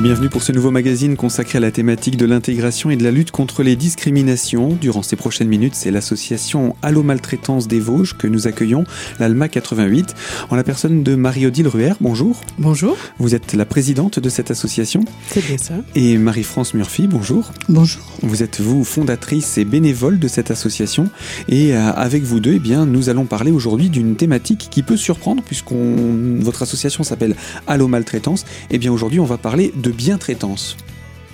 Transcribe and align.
Et 0.00 0.02
bienvenue 0.02 0.30
pour 0.30 0.42
ce 0.42 0.50
nouveau 0.50 0.70
magazine 0.70 1.14
consacré 1.14 1.58
à 1.58 1.60
la 1.60 1.70
thématique 1.70 2.16
de 2.16 2.24
l'intégration 2.24 2.88
et 2.88 2.96
de 2.96 3.04
la 3.04 3.10
lutte 3.10 3.32
contre 3.32 3.62
les 3.62 3.76
discriminations. 3.76 4.70
Durant 4.80 5.02
ces 5.02 5.14
prochaines 5.14 5.48
minutes, 5.48 5.74
c'est 5.74 5.90
l'association 5.90 6.74
Allo 6.80 7.02
Maltraitance 7.02 7.68
des 7.68 7.80
Vosges 7.80 8.16
que 8.16 8.26
nous 8.26 8.46
accueillons, 8.46 8.84
l'ALMA 9.18 9.50
88, 9.50 10.14
en 10.48 10.56
la 10.56 10.64
personne 10.64 11.02
de 11.02 11.16
Marie-Odile 11.16 11.68
Ruher. 11.68 11.92
Bonjour. 12.00 12.40
Bonjour. 12.56 12.96
Vous 13.18 13.34
êtes 13.34 13.52
la 13.52 13.66
présidente 13.66 14.18
de 14.18 14.28
cette 14.30 14.50
association. 14.50 15.04
C'est 15.28 15.44
bien 15.44 15.58
ça. 15.58 15.74
Et 15.94 16.16
Marie-France 16.16 16.72
Murphy, 16.72 17.06
bonjour. 17.06 17.52
Bonjour. 17.68 18.02
Vous 18.22 18.42
êtes 18.42 18.62
vous 18.62 18.84
fondatrice 18.84 19.58
et 19.58 19.66
bénévole 19.66 20.18
de 20.18 20.28
cette 20.28 20.50
association. 20.50 21.10
Et 21.46 21.76
euh, 21.76 21.92
avec 21.92 22.22
vous 22.22 22.40
deux, 22.40 22.54
eh 22.54 22.58
bien, 22.58 22.86
nous 22.86 23.10
allons 23.10 23.26
parler 23.26 23.50
aujourd'hui 23.50 23.90
d'une 23.90 24.16
thématique 24.16 24.68
qui 24.70 24.82
peut 24.82 24.96
surprendre 24.96 25.42
puisqu'on 25.42 26.38
votre 26.40 26.62
association 26.62 27.04
s'appelle 27.04 27.36
Allo 27.66 27.86
Maltraitance. 27.86 28.44
Et 28.70 28.76
eh 28.76 28.78
bien 28.78 28.90
aujourd'hui, 28.90 29.20
on 29.20 29.26
va 29.26 29.36
parler 29.36 29.74
de 29.76 29.89
bien-traitance. 29.92 30.76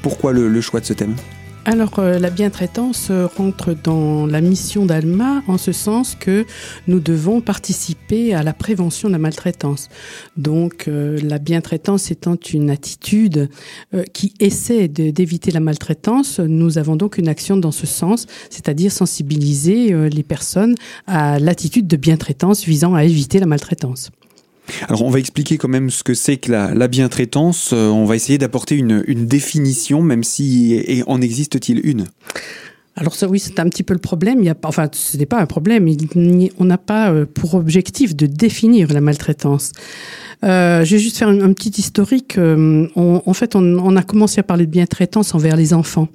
Pourquoi 0.02 0.32
le, 0.32 0.60
choix 0.60 0.80
de 0.80 0.86
ce 0.86 0.92
thème? 0.92 1.16
Alors, 1.68 1.98
euh, 1.98 2.20
la 2.20 2.30
bientraitance 2.30 3.10
rentre 3.10 3.74
dans 3.74 4.24
la 4.24 4.40
mission 4.40 4.86
d'Alma 4.86 5.42
en 5.48 5.58
ce 5.58 5.72
sens 5.72 6.14
que 6.14 6.46
nous 6.86 7.00
devons 7.00 7.40
participer 7.40 8.34
à 8.34 8.44
la 8.44 8.52
prévention 8.52 9.08
de 9.08 9.12
la 9.14 9.18
maltraitance. 9.18 9.88
Donc, 10.36 10.86
euh, 10.86 11.18
la 11.24 11.40
bientraitance 11.40 12.12
étant 12.12 12.36
une 12.36 12.70
attitude 12.70 13.50
euh, 13.94 14.04
qui 14.12 14.32
essaie 14.38 14.86
d'éviter 14.86 15.50
la 15.50 15.58
maltraitance, 15.58 16.38
nous 16.38 16.78
avons 16.78 16.94
donc 16.94 17.18
une 17.18 17.26
action 17.26 17.56
dans 17.56 17.72
ce 17.72 17.86
sens, 17.86 18.26
c'est-à-dire 18.48 18.92
sensibiliser 18.92 20.08
les 20.08 20.22
personnes 20.22 20.76
à 21.08 21.40
l'attitude 21.40 21.88
de 21.88 21.96
bientraitance 21.96 22.64
visant 22.64 22.94
à 22.94 23.02
éviter 23.02 23.40
la 23.40 23.46
maltraitance. 23.46 24.12
Alors 24.88 25.02
on 25.02 25.10
va 25.10 25.18
expliquer 25.18 25.58
quand 25.58 25.68
même 25.68 25.90
ce 25.90 26.02
que 26.02 26.14
c'est 26.14 26.36
que 26.36 26.50
la, 26.52 26.88
bientraitance. 26.88 27.70
Euh, 27.72 27.88
on 27.88 28.04
va 28.04 28.16
essayer 28.16 28.38
d'apporter 28.38 28.76
une, 28.76 29.02
définition, 29.26 30.02
même 30.02 30.24
si 30.24 30.74
et 30.74 31.02
en 31.06 31.20
existe-t-il 31.20 31.80
une? 31.84 32.06
Alors 32.98 33.14
ça, 33.14 33.28
oui, 33.28 33.38
c'est 33.38 33.60
un 33.60 33.68
petit 33.68 33.82
peu 33.82 33.92
le 33.92 34.00
problème. 34.00 34.42
Il 34.42 34.48
a, 34.48 34.54
enfin, 34.64 34.88
ce 34.90 35.16
n'est 35.18 35.26
pas 35.26 35.40
un 35.40 35.46
problème. 35.46 35.88
on 36.58 36.64
n'a 36.64 36.78
pas 36.78 37.12
euh, 37.12 37.26
pour 37.26 37.54
objectif 37.54 38.16
de 38.16 38.26
définir 38.26 38.92
la 38.92 39.02
maltraitance. 39.02 39.72
Euh, 40.44 40.84
je 40.84 40.96
vais 40.96 41.02
juste 41.02 41.16
faire 41.16 41.28
un, 41.28 41.52
petit 41.52 41.72
historique. 41.80 42.36
Euh, 42.38 42.86
en 42.94 43.32
fait, 43.32 43.56
on, 43.56 43.96
a 43.96 44.02
commencé 44.02 44.40
à 44.40 44.42
parler 44.42 44.66
de 44.66 44.70
bien-traitance 44.70 45.34
envers 45.34 45.56
les 45.56 45.72
enfants, 45.72 46.08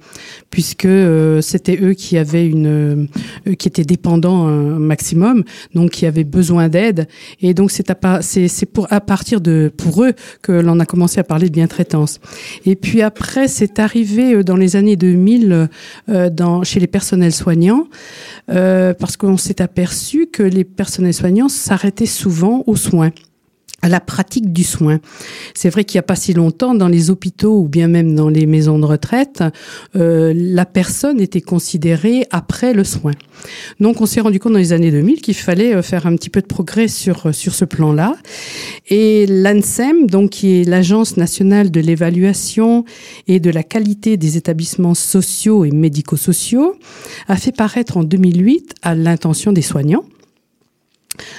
puisque 0.50 0.84
euh, 0.84 1.40
c'était 1.40 1.78
eux 1.82 1.94
qui 1.94 2.16
avaient 2.16 2.46
une, 2.46 3.08
qui 3.58 3.68
étaient 3.68 3.84
dépendants 3.84 4.46
un 4.46 4.78
maximum, 4.78 5.44
donc 5.74 5.90
qui 5.90 6.06
avaient 6.06 6.24
besoin 6.24 6.68
d'aide. 6.68 7.08
Et 7.40 7.54
donc 7.54 7.70
c'est 7.70 7.90
à, 7.90 8.22
c'est 8.22 8.66
pour 8.66 8.86
à 8.92 9.00
partir 9.00 9.40
de 9.40 9.72
pour 9.76 10.04
eux 10.04 10.12
que 10.42 10.52
l'on 10.52 10.78
a 10.80 10.86
commencé 10.86 11.18
à 11.18 11.24
parler 11.24 11.48
de 11.48 11.52
bien-traitance. 11.54 12.20
Et 12.64 12.76
puis 12.76 13.02
après, 13.02 13.48
c'est 13.48 13.78
arrivé 13.78 14.44
dans 14.44 14.56
les 14.56 14.76
années 14.76 14.96
2000 14.96 15.68
dans 16.32 16.62
chez 16.62 16.80
les 16.80 16.86
personnels 16.86 17.32
soignants, 17.32 17.88
parce 18.46 19.16
qu'on 19.16 19.36
s'est 19.36 19.60
aperçu 19.60 20.28
que 20.32 20.42
les 20.42 20.64
personnels 20.64 21.14
soignants 21.14 21.48
s'arrêtaient 21.48 22.06
souvent 22.06 22.62
aux 22.66 22.76
soins 22.76 23.10
à 23.82 23.88
la 23.88 24.00
pratique 24.00 24.52
du 24.52 24.62
soin. 24.62 25.00
C'est 25.54 25.68
vrai 25.68 25.84
qu'il 25.84 25.98
n'y 25.98 26.00
a 26.00 26.04
pas 26.04 26.16
si 26.16 26.32
longtemps, 26.32 26.74
dans 26.74 26.88
les 26.88 27.10
hôpitaux 27.10 27.58
ou 27.58 27.68
bien 27.68 27.88
même 27.88 28.14
dans 28.14 28.28
les 28.28 28.46
maisons 28.46 28.78
de 28.78 28.86
retraite, 28.86 29.42
euh, 29.96 30.32
la 30.34 30.64
personne 30.64 31.20
était 31.20 31.40
considérée 31.40 32.26
après 32.30 32.72
le 32.72 32.84
soin. 32.84 33.12
Donc 33.80 34.00
on 34.00 34.06
s'est 34.06 34.20
rendu 34.20 34.38
compte 34.38 34.52
dans 34.52 34.58
les 34.58 34.72
années 34.72 34.92
2000 34.92 35.20
qu'il 35.20 35.34
fallait 35.34 35.74
euh, 35.74 35.82
faire 35.82 36.06
un 36.06 36.14
petit 36.14 36.30
peu 36.30 36.40
de 36.40 36.46
progrès 36.46 36.86
sur, 36.86 37.26
euh, 37.26 37.32
sur 37.32 37.54
ce 37.54 37.64
plan-là. 37.64 38.14
Et 38.88 39.26
l'ANSEM, 39.26 40.06
donc 40.06 40.30
qui 40.30 40.60
est 40.60 40.64
l'Agence 40.64 41.16
nationale 41.16 41.70
de 41.70 41.80
l'évaluation 41.80 42.84
et 43.26 43.40
de 43.40 43.50
la 43.50 43.64
qualité 43.64 44.16
des 44.16 44.36
établissements 44.36 44.94
sociaux 44.94 45.64
et 45.64 45.72
médico-sociaux, 45.72 46.76
a 47.28 47.36
fait 47.36 47.52
paraître 47.52 47.96
en 47.96 48.04
2008 48.04 48.74
à 48.82 48.94
l'intention 48.94 49.52
des 49.52 49.62
soignants 49.62 50.04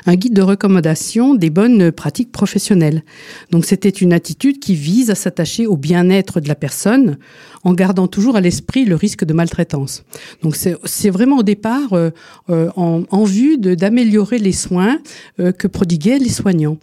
un 0.05 0.15
guide 0.15 0.33
de 0.33 0.41
recommandation 0.41 1.33
des 1.33 1.49
bonnes 1.49 1.91
pratiques 1.91 2.31
professionnelles. 2.31 3.03
Donc 3.51 3.65
c'était 3.65 3.89
une 3.89 4.13
attitude 4.13 4.59
qui 4.59 4.75
vise 4.75 5.09
à 5.09 5.15
s'attacher 5.15 5.65
au 5.65 5.77
bien-être 5.77 6.39
de 6.39 6.47
la 6.47 6.55
personne 6.55 7.17
en 7.63 7.73
gardant 7.73 8.07
toujours 8.07 8.35
à 8.35 8.41
l'esprit 8.41 8.85
le 8.85 8.95
risque 8.95 9.23
de 9.23 9.33
maltraitance. 9.33 10.03
Donc 10.41 10.55
c'est 10.55 11.09
vraiment 11.09 11.37
au 11.37 11.43
départ 11.43 11.93
euh, 11.93 12.11
euh, 12.49 12.69
en, 12.75 13.23
vue 13.23 13.57
d'améliorer 13.57 14.37
les 14.37 14.51
soins 14.51 14.99
euh, 15.39 15.51
que 15.51 15.67
prodiguaient 15.67 16.19
les 16.19 16.29
soignants. 16.29 16.77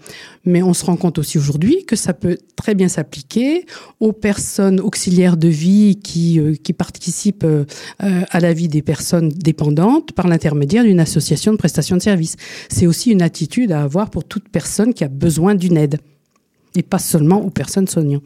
Mais 0.47 0.63
on 0.63 0.73
se 0.73 0.87
rend 0.87 0.97
compte 0.97 1.19
aussi 1.19 1.37
aujourd'hui 1.37 1.85
que 1.85 1.97
ça 1.97 2.15
peut 2.15 2.39
très 2.57 2.75
bien 2.75 2.89
s'appliquer 2.89 3.67
aux 4.01 4.13
personnes 4.13 4.81
auxiliaires 4.81 5.37
de 5.37 5.49
vie 5.49 6.01
qui, 6.03 6.41
qui 6.65 6.73
participent 6.73 7.47
à 7.99 8.41
la 8.41 8.53
vie 8.55 8.69
des 8.69 8.81
personnes 8.81 9.29
dépendantes 9.29 10.13
par 10.13 10.29
l'intermédiaire 10.29 10.85
d'une 10.85 11.01
association 11.01 11.53
de 11.53 11.59
prestation 11.59 11.97
de 11.99 12.03
services. 12.03 12.37
C'est 12.81 12.87
aussi 12.87 13.11
une 13.11 13.21
attitude 13.21 13.73
à 13.73 13.83
avoir 13.83 14.09
pour 14.09 14.25
toute 14.25 14.49
personne 14.49 14.95
qui 14.95 15.05
a 15.05 15.09
besoin 15.09 15.55
d'une 15.55 15.77
aide. 15.77 16.01
Et 16.75 16.83
pas 16.83 16.99
seulement 16.99 17.45
aux 17.45 17.51
personnes 17.51 17.87
soignantes 17.87 18.25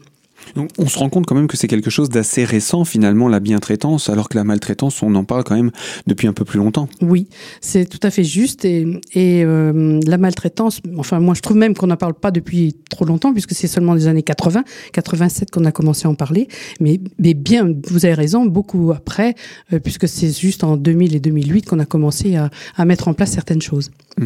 on 0.77 0.87
se 0.87 0.97
rend 0.97 1.09
compte 1.09 1.25
quand 1.25 1.35
même 1.35 1.47
que 1.47 1.57
c'est 1.57 1.67
quelque 1.67 1.89
chose 1.89 2.09
d'assez 2.09 2.43
récent 2.45 2.85
finalement 2.85 3.27
la 3.27 3.39
bientraitance, 3.39 4.09
alors 4.09 4.29
que 4.29 4.37
la 4.37 4.43
maltraitance, 4.43 5.01
on 5.03 5.13
en 5.15 5.23
parle 5.23 5.43
quand 5.43 5.55
même 5.55 5.71
depuis 6.07 6.27
un 6.27 6.33
peu 6.33 6.45
plus 6.45 6.59
longtemps. 6.59 6.87
Oui, 7.01 7.27
c'est 7.61 7.85
tout 7.85 7.99
à 8.03 8.11
fait 8.11 8.23
juste. 8.23 8.65
Et, 8.65 9.01
euh, 9.15 9.99
la 10.05 10.17
maltraitance, 10.17 10.81
enfin 10.97 11.19
moi 11.19 11.33
je 11.33 11.41
trouve 11.41 11.57
même 11.57 11.75
qu'on 11.75 11.87
n'en 11.87 11.97
parle 11.97 12.13
pas 12.13 12.31
depuis 12.31 12.75
trop 12.89 13.05
longtemps, 13.05 13.33
puisque 13.33 13.53
c'est 13.53 13.67
seulement 13.67 13.95
des 13.95 14.07
années 14.07 14.23
80, 14.23 14.63
87 14.93 15.51
qu'on 15.51 15.65
a 15.65 15.71
commencé 15.71 16.07
à 16.07 16.09
en 16.09 16.15
parler. 16.15 16.47
Mais, 16.79 16.99
bien, 17.33 17.73
vous 17.87 18.05
avez 18.05 18.13
raison, 18.13 18.45
beaucoup 18.45 18.91
après, 18.91 19.35
euh, 19.73 19.79
puisque 19.79 20.07
c'est 20.07 20.37
juste 20.37 20.63
en 20.63 20.77
2000 20.77 21.15
et 21.15 21.19
2008 21.19 21.65
qu'on 21.65 21.79
a 21.79 21.85
commencé 21.85 22.35
à, 22.35 22.49
mettre 22.85 23.07
en 23.07 23.13
place 23.13 23.31
certaines 23.31 23.61
choses. 23.61 23.91
Mmh. 24.19 24.25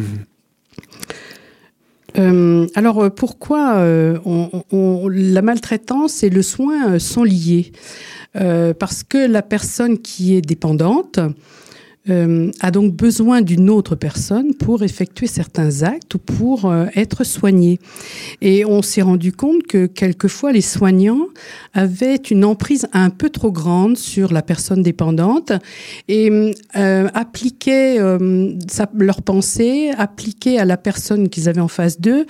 Euh, 2.18 2.66
alors 2.74 3.04
euh, 3.04 3.10
pourquoi 3.10 3.76
euh, 3.76 4.18
la 5.12 5.42
maltraitance 5.42 6.22
et 6.22 6.30
le 6.30 6.42
soin 6.42 6.98
sont 6.98 7.24
liés? 7.24 7.72
Parce 8.32 9.02
que 9.02 9.26
la 9.26 9.42
personne 9.42 9.98
qui 9.98 10.36
est 10.36 10.40
dépendante 10.40 11.18
euh, 12.08 12.50
a 12.60 12.70
donc 12.70 12.94
besoin 12.94 13.42
d'une 13.42 13.68
autre 13.68 13.94
personne 13.94 14.54
pour 14.54 14.82
effectuer 14.82 15.26
certains 15.26 15.82
actes 15.82 16.14
ou 16.14 16.18
pour 16.18 16.64
euh, 16.64 16.86
être 16.96 17.24
soigné. 17.24 17.78
Et 18.40 18.64
on 18.64 18.80
s'est 18.80 19.02
rendu 19.02 19.32
compte 19.32 19.64
que 19.64 19.84
quelquefois 19.84 20.52
les 20.52 20.62
soignants 20.62 21.26
avaient 21.74 22.16
une 22.16 22.46
emprise 22.46 22.88
un 22.94 23.10
peu 23.10 23.28
trop 23.28 23.52
grande 23.52 23.98
sur 23.98 24.32
la 24.32 24.40
personne 24.40 24.82
dépendante 24.82 25.52
et 26.08 26.54
euh, 26.76 27.08
appliquaient 27.12 27.98
leurs 27.98 29.22
pensées, 29.22 29.90
appliquaient 29.98 30.56
à 30.56 30.64
la 30.64 30.78
personne 30.78 31.28
qu'ils 31.28 31.50
avaient 31.50 31.60
en 31.60 31.68
face 31.68 32.00
d'eux, 32.00 32.24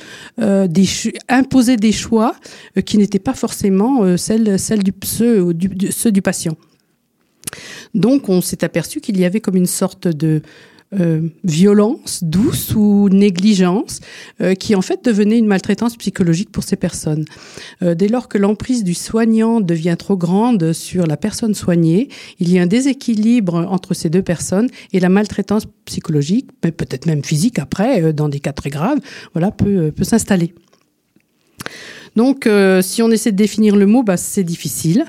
imposaient 1.29 1.77
des 1.77 1.93
choix 1.93 2.35
qui 2.85 2.99
n'étaient 2.99 3.21
pas 3.21 3.35
forcément 3.35 4.17
celles, 4.17 4.59
celles 4.59 4.83
du, 4.83 4.93
du, 5.55 5.93
ceux 5.93 6.11
du 6.11 6.23
patient. 6.23 6.57
Donc 7.95 8.29
on 8.29 8.41
s'est 8.41 8.65
aperçu 8.65 9.01
qu'il 9.01 9.19
y 9.19 9.25
avait 9.25 9.41
comme 9.41 9.57
une 9.57 9.67
sorte 9.67 10.09
de 10.09 10.43
euh, 10.99 11.29
violence 11.45 12.25
douce 12.25 12.75
ou 12.75 13.09
négligence 13.11 14.01
euh, 14.41 14.55
qui 14.55 14.75
en 14.75 14.83
fait 14.83 15.05
devenait 15.05 15.39
une 15.39 15.47
maltraitance 15.47 15.97
psychologique 15.97 16.51
pour 16.51 16.65
ces 16.65 16.75
personnes. 16.75 17.25
Euh, 17.83 17.95
dès 17.95 18.09
lors 18.09 18.27
que 18.27 18.39
l'emprise 18.39 18.83
du 18.83 18.95
soignant 18.95 19.61
devient 19.61 19.95
trop 19.97 20.17
grande 20.17 20.73
sur 20.73 21.07
la 21.07 21.17
personne 21.17 21.55
soignée, 21.55 22.09
il 22.41 22.53
y 22.53 22.59
a 22.59 22.63
un 22.63 22.67
déséquilibre 22.67 23.55
entre 23.71 23.95
ces 23.95 24.11
deux 24.11 24.23
personnes 24.23 24.69
et 24.93 24.99
la 24.99 25.09
maltraitance 25.09 25.67
psychologique, 25.85 26.49
mais 26.65 26.73
peut-être 26.73 27.07
même 27.07 27.23
physique 27.23 27.61
après, 27.61 28.13
dans 28.13 28.29
des 28.29 28.41
cas 28.41 28.53
très 28.53 28.71
graves, 28.71 28.99
voilà, 29.33 29.53
peut, 29.53 29.93
peut 29.93 30.03
s'installer. 30.03 30.55
Donc, 32.17 32.47
euh, 32.47 32.83
si 32.83 33.03
on 33.03 33.11
essaie 33.11 33.33
de 33.33 33.37
définir 33.37 33.77
le 33.77 33.87
mot, 33.87 34.03
bah, 34.03 34.17
c'est 34.17 34.45
difficile. 34.45 35.05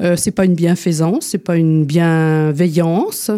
Euh, 0.00 0.16
c'est 0.16 0.30
pas 0.30 0.44
une 0.44 0.54
bienfaisance, 0.54 1.26
c'est 1.26 1.38
pas 1.38 1.56
une 1.56 1.84
bienveillance. 1.84 3.30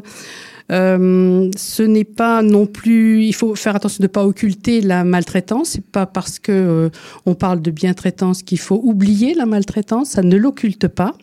Euh, 0.70 1.50
ce 1.56 1.82
n'est 1.82 2.04
pas 2.04 2.42
non 2.42 2.66
plus. 2.66 3.24
Il 3.24 3.34
faut 3.34 3.54
faire 3.54 3.74
attention 3.74 3.98
de 4.02 4.04
ne 4.04 4.08
pas 4.12 4.24
occulter 4.24 4.80
la 4.80 5.04
maltraitance. 5.04 5.70
C'est 5.70 5.84
pas 5.84 6.06
parce 6.06 6.38
que 6.38 6.52
euh, 6.52 6.90
on 7.26 7.34
parle 7.34 7.60
de 7.60 7.70
bientraitance 7.70 8.42
qu'il 8.42 8.58
faut 8.58 8.80
oublier 8.82 9.34
la 9.34 9.46
maltraitance. 9.46 10.10
Ça 10.10 10.22
ne 10.22 10.36
l'occulte 10.36 10.88
pas. 10.88 11.14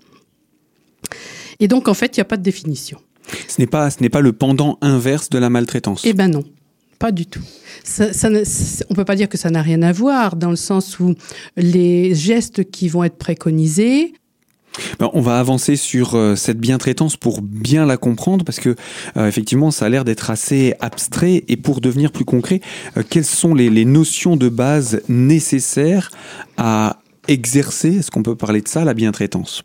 Et 1.59 1.67
donc, 1.67 1.87
en 1.87 1.93
fait, 1.93 2.17
il 2.17 2.19
n'y 2.19 2.23
a 2.23 2.25
pas 2.25 2.37
de 2.37 2.43
définition. 2.43 2.99
Ce 3.47 3.59
n'est 3.59 3.67
pas, 3.67 3.89
ce 3.89 4.01
n'est 4.01 4.09
pas 4.09 4.21
le 4.21 4.33
pendant 4.33 4.77
inverse 4.81 5.29
de 5.29 5.37
la 5.37 5.49
maltraitance. 5.49 6.01
Eh 6.05 6.13
ben 6.13 6.29
non. 6.29 6.43
Pas 6.99 7.11
du 7.11 7.25
tout. 7.25 7.43
Ça, 7.83 8.11
ça 8.11 8.29
ne, 8.29 8.41
on 8.89 8.95
peut 8.95 9.05
pas 9.05 9.15
dire 9.15 9.29
que 9.29 9.37
ça 9.37 9.49
n'a 9.49 9.61
rien 9.61 9.81
à 9.83 9.91
voir 9.91 10.35
dans 10.35 10.49
le 10.49 10.55
sens 10.55 10.99
où 10.99 11.13
les 11.55 12.15
gestes 12.15 12.69
qui 12.71 12.89
vont 12.89 13.03
être 13.03 13.17
préconisés, 13.17 14.13
ben, 14.99 15.09
on 15.13 15.21
va 15.21 15.39
avancer 15.39 15.75
sur 15.75 16.15
euh, 16.15 16.35
cette 16.35 16.59
bientraitance 16.59 17.17
pour 17.17 17.41
bien 17.41 17.85
la 17.85 17.97
comprendre 17.97 18.45
parce 18.45 18.59
que 18.59 18.75
euh, 19.15 19.27
effectivement 19.27 19.71
ça 19.71 19.85
a 19.85 19.89
l'air 19.89 20.05
d'être 20.05 20.29
assez 20.29 20.73
abstrait. 20.79 21.43
Et 21.47 21.57
pour 21.57 21.81
devenir 21.81 22.11
plus 22.11 22.25
concret, 22.25 22.61
euh, 22.95 23.03
quelles 23.07 23.25
sont 23.25 23.53
les, 23.53 23.69
les, 23.69 23.85
notions 23.85 24.35
de 24.35 24.49
base 24.49 25.01
nécessaires 25.07 26.11
à 26.57 26.99
exercer, 27.27 27.97
est-ce 27.97 28.11
qu'on 28.11 28.23
peut 28.23 28.35
parler 28.35 28.61
de 28.61 28.67
ça, 28.67 28.85
la 28.85 28.93
bientraitance? 28.93 29.63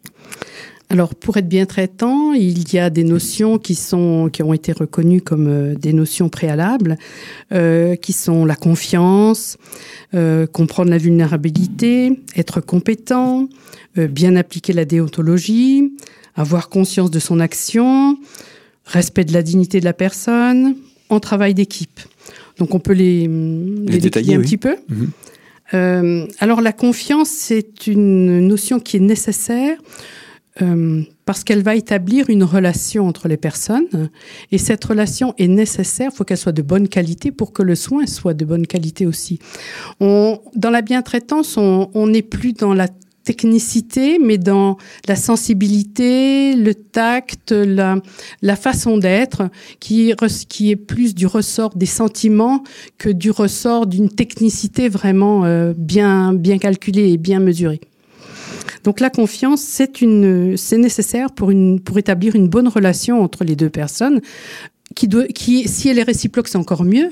Alors, 0.93 1.15
pour 1.15 1.39
être 1.39 1.49
bien 1.49 1.65
traitant, 1.65 2.35
il 2.35 2.71
y 2.71 2.79
a 2.79 2.91
des 2.91 3.03
notions 3.03 3.56
qui 3.56 3.75
sont 3.75 4.29
qui 4.31 4.43
ont 4.43 4.53
été 4.53 4.73
reconnues 4.73 5.23
comme 5.23 5.47
euh, 5.49 5.75
des 5.75 5.94
notions 5.94 6.29
préalables, 6.29 6.99
euh, 7.50 7.97
qui 7.97 8.12
sont 8.12 8.44
la 8.44 8.56
confiance, 8.56 9.56
euh, 10.12 10.47
comprendre 10.47 10.91
la 10.91 10.99
vulnérabilité, 10.99 12.21
être 12.37 12.61
compétent, 12.61 13.49
bien 13.97 14.37
appliquer 14.37 14.75
la 14.75 14.85
déontologie, 14.85 15.94
avoir 16.37 16.69
conscience 16.69 17.11
de 17.11 17.19
son 17.19 17.41
action, 17.41 18.19
respect 18.85 19.25
de 19.25 19.33
la 19.33 19.43
dignité 19.43 19.81
de 19.81 19.87
la 19.87 19.94
personne, 19.94 20.77
en 21.09 21.21
travail 21.21 21.55
d'équipe. 21.55 22.00
Donc, 22.59 22.75
on 22.75 22.81
peut 22.81 22.93
les, 22.93 23.29
les, 23.29 23.99
détailler 23.99 24.35
un 24.35 24.43
petit 24.43 24.59
peu. 24.59 24.77
-hmm. 24.91 26.29
alors, 26.39 26.61
la 26.61 26.73
confiance, 26.73 27.31
c'est 27.31 27.87
une 27.87 28.47
notion 28.47 28.79
qui 28.79 28.99
est 28.99 29.06
nécessaire 29.15 29.79
euh, 30.61 31.03
parce 31.25 31.45
qu'elle 31.45 31.63
va 31.63 31.77
établir 31.77 32.29
une 32.29 32.45
relation 32.45 33.07
entre 33.07 33.27
les 33.29 33.39
personnes 33.39 34.11
et 34.51 34.59
cette 34.59 34.85
relation 34.85 35.35
est 35.39 35.49
nécessaire, 35.49 36.11
il 36.13 36.17
faut 36.17 36.25
qu'elle 36.25 36.37
soit 36.37 36.53
de 36.53 36.63
bonne 36.63 36.89
qualité 36.89 37.31
pour 37.33 37.53
que 37.53 37.63
le 37.63 37.75
soin 37.75 38.07
soit 38.07 38.35
de 38.35 38.45
bonne 38.45 38.67
qualité 38.67 39.07
aussi. 39.07 39.39
On, 40.01 40.41
dans 40.55 40.71
la 40.71 40.83
bientraitance, 40.83 41.57
on 41.57 42.07
n'est 42.07 42.23
plus 42.23 42.53
dans 42.53 42.75
la 42.75 42.89
technicité, 43.25 44.19
mais 44.19 44.39
dans 44.39 44.77
la 45.09 45.17
sensibilité, 45.17 46.55
le 46.55 46.75
tact, 46.75 47.53
la, 47.53 47.97
la 48.43 48.57
façon 48.57 48.99
d'être, 48.99 49.49
qui, 49.81 50.13
qui 50.49 50.71
est 50.71 50.77
plus 50.77 51.15
du 51.15 51.27
ressort 51.27 51.75
des 51.75 51.87
sentiments 51.87 52.63
que 52.99 53.09
du 53.09 53.31
ressort 53.31 53.87
d'une 53.87 54.09
technicité 54.09 54.89
vraiment 54.89 55.45
euh, 55.45 55.73
bien, 55.77 56.33
bien 56.35 56.59
calculée 56.59 57.13
et 57.13 57.17
bien 57.17 57.41
mesurée. 57.41 57.81
Donc 58.84 59.00
la 59.00 59.11
confiance, 59.11 59.61
c'est 59.61 60.00
une, 60.00 60.56
c'est 60.56 60.79
nécessaire 60.79 61.31
pour 61.32 61.50
une, 61.50 61.81
pour 61.81 61.99
établir 61.99 62.34
une 62.34 62.49
bonne 62.49 62.69
relation 62.69 63.23
entre 63.23 63.44
les 63.44 63.56
deux 63.56 63.70
personnes. 63.70 64.20
Qui, 64.94 65.08
doit, 65.08 65.25
qui, 65.25 65.67
si 65.69 65.88
elle 65.88 65.99
est 65.99 66.02
réciproque, 66.02 66.49
c'est 66.49 66.58
encore 66.58 66.84
mieux, 66.84 67.08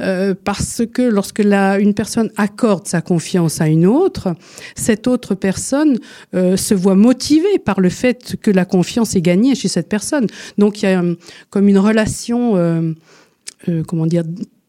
euh, 0.00 0.34
parce 0.44 0.80
que 0.90 1.02
lorsque 1.02 1.40
la, 1.40 1.78
une 1.78 1.92
personne 1.92 2.30
accorde 2.38 2.86
sa 2.86 3.02
confiance 3.02 3.60
à 3.60 3.68
une 3.68 3.84
autre, 3.84 4.34
cette 4.74 5.06
autre 5.06 5.34
personne 5.34 5.98
euh, 6.34 6.56
se 6.56 6.72
voit 6.72 6.94
motivée 6.94 7.58
par 7.62 7.80
le 7.80 7.90
fait 7.90 8.36
que 8.40 8.50
la 8.50 8.64
confiance 8.64 9.14
est 9.14 9.20
gagnée 9.20 9.54
chez 9.54 9.68
cette 9.68 9.90
personne. 9.90 10.26
Donc 10.56 10.80
il 10.80 10.86
y 10.86 10.88
a 10.88 11.02
euh, 11.02 11.16
comme 11.50 11.68
une 11.68 11.76
relation, 11.76 12.56
euh, 12.56 12.94
euh, 13.68 13.82
comment 13.86 14.06
dire, 14.06 14.22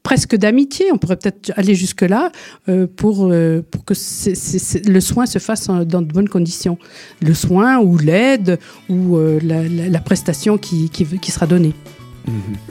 presque 0.09 0.35
d'amitié, 0.35 0.91
on 0.91 0.97
pourrait 0.97 1.17
peut-être 1.17 1.51
aller 1.55 1.75
jusque-là, 1.75 2.31
euh, 2.67 2.87
pour, 2.87 3.27
euh, 3.27 3.61
pour 3.69 3.85
que 3.85 3.93
le 3.93 4.99
soin 5.01 5.27
se 5.27 5.37
fasse 5.37 5.67
dans 5.67 6.01
de 6.01 6.11
bonnes 6.11 6.27
conditions. 6.27 6.79
Le 7.21 7.35
soin 7.35 7.77
ou 7.77 7.95
l'aide 7.99 8.57
ou 8.89 9.17
euh, 9.17 9.39
la, 9.43 9.99
prestation 9.99 10.57
qui 10.57 10.89
sera 11.31 11.45
donnée. 11.45 11.75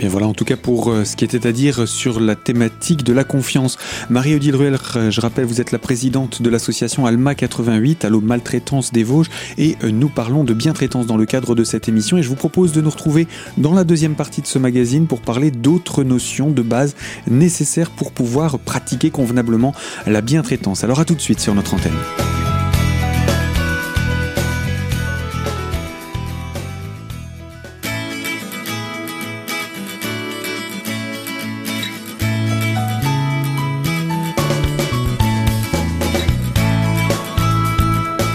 Et 0.00 0.08
voilà 0.08 0.26
en 0.26 0.34
tout 0.34 0.44
cas 0.44 0.56
pour 0.56 0.92
ce 1.04 1.16
qui 1.16 1.24
était 1.24 1.46
à 1.46 1.52
dire 1.52 1.88
sur 1.88 2.20
la 2.20 2.36
thématique 2.36 3.04
de 3.04 3.12
la 3.12 3.24
confiance. 3.24 3.76
Marie-Odile 4.10 4.56
Ruel, 4.56 4.78
je 5.10 5.20
rappelle, 5.20 5.44
vous 5.44 5.60
êtes 5.60 5.72
la 5.72 5.78
présidente 5.78 6.42
de 6.42 6.50
l'association 6.50 7.06
Alma 7.06 7.34
88, 7.34 8.04
Allo 8.04 8.20
Maltraitance 8.20 8.92
des 8.92 9.02
Vosges, 9.02 9.30
et 9.56 9.76
nous 9.82 10.08
parlons 10.08 10.44
de 10.44 10.54
bientraitance 10.54 11.06
dans 11.06 11.16
le 11.16 11.26
cadre 11.26 11.54
de 11.54 11.64
cette 11.64 11.88
émission. 11.88 12.18
Et 12.18 12.22
je 12.22 12.28
vous 12.28 12.36
propose 12.36 12.72
de 12.72 12.80
nous 12.80 12.90
retrouver 12.90 13.26
dans 13.56 13.74
la 13.74 13.84
deuxième 13.84 14.14
partie 14.14 14.42
de 14.42 14.46
ce 14.46 14.58
magazine 14.58 15.06
pour 15.06 15.20
parler 15.20 15.50
d'autres 15.50 16.04
notions 16.04 16.50
de 16.50 16.62
base 16.62 16.94
nécessaires 17.26 17.90
pour 17.90 18.12
pouvoir 18.12 18.58
pratiquer 18.58 19.10
convenablement 19.10 19.74
la 20.06 20.20
bientraitance. 20.20 20.84
Alors 20.84 21.00
à 21.00 21.04
tout 21.04 21.14
de 21.14 21.20
suite 21.20 21.40
sur 21.40 21.54
notre 21.54 21.74
antenne. 21.74 22.47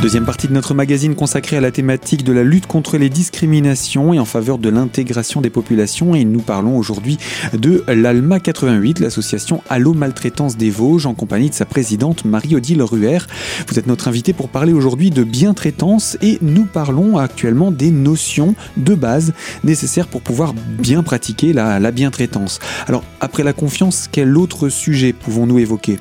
Deuxième 0.03 0.25
partie 0.25 0.49
de 0.49 0.53
notre 0.53 0.73
magazine 0.73 1.15
consacrée 1.15 1.55
à 1.55 1.61
la 1.61 1.71
thématique 1.71 2.25
de 2.25 2.33
la 2.33 2.43
lutte 2.43 2.67
contre 2.67 2.97
les 2.97 3.07
discriminations 3.07 4.13
et 4.13 4.19
en 4.19 4.25
faveur 4.25 4.57
de 4.57 4.67
l'intégration 4.67 5.39
des 5.39 5.49
populations. 5.49 6.13
Et 6.13 6.25
nous 6.25 6.41
parlons 6.41 6.77
aujourd'hui 6.77 7.17
de 7.53 7.85
l'ALMA 7.87 8.41
88, 8.41 8.99
l'association 8.99 9.63
Allo 9.69 9.93
Maltraitance 9.93 10.57
des 10.57 10.69
Vosges, 10.71 11.05
en 11.05 11.13
compagnie 11.13 11.49
de 11.49 11.55
sa 11.55 11.63
présidente 11.63 12.25
Marie-Odile 12.25 12.83
Ruher. 12.83 13.19
Vous 13.69 13.79
êtes 13.79 13.87
notre 13.87 14.09
invité 14.09 14.33
pour 14.33 14.49
parler 14.49 14.73
aujourd'hui 14.73 15.09
de 15.09 15.23
bientraitance 15.23 16.17
et 16.21 16.37
nous 16.41 16.65
parlons 16.65 17.17
actuellement 17.17 17.71
des 17.71 17.91
notions 17.91 18.55
de 18.75 18.95
base 18.95 19.31
nécessaires 19.63 20.09
pour 20.09 20.19
pouvoir 20.19 20.53
bien 20.53 21.01
pratiquer 21.01 21.53
la, 21.53 21.79
la 21.79 21.91
bientraitance. 21.91 22.59
Alors, 22.87 23.05
après 23.21 23.43
la 23.43 23.53
confiance, 23.53 24.09
quel 24.11 24.37
autre 24.37 24.67
sujet 24.67 25.13
pouvons-nous 25.13 25.59
évoquer? 25.59 25.97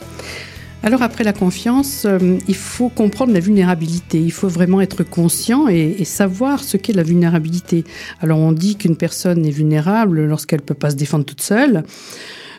Alors 0.82 1.02
après 1.02 1.22
la 1.24 1.32
confiance, 1.32 2.04
euh, 2.06 2.38
il 2.48 2.56
faut 2.56 2.88
comprendre 2.88 3.32
la 3.32 3.40
vulnérabilité. 3.40 4.18
Il 4.20 4.32
faut 4.32 4.48
vraiment 4.48 4.80
être 4.80 5.04
conscient 5.04 5.68
et, 5.68 5.96
et 5.98 6.04
savoir 6.04 6.64
ce 6.64 6.76
qu'est 6.76 6.92
la 6.92 7.04
vulnérabilité. 7.04 7.84
Alors 8.20 8.38
on 8.38 8.52
dit 8.52 8.76
qu'une 8.76 8.96
personne 8.96 9.46
est 9.46 9.50
vulnérable 9.50 10.24
lorsqu'elle 10.24 10.62
peut 10.62 10.74
pas 10.74 10.90
se 10.90 10.96
défendre 10.96 11.24
toute 11.24 11.40
seule. 11.40 11.84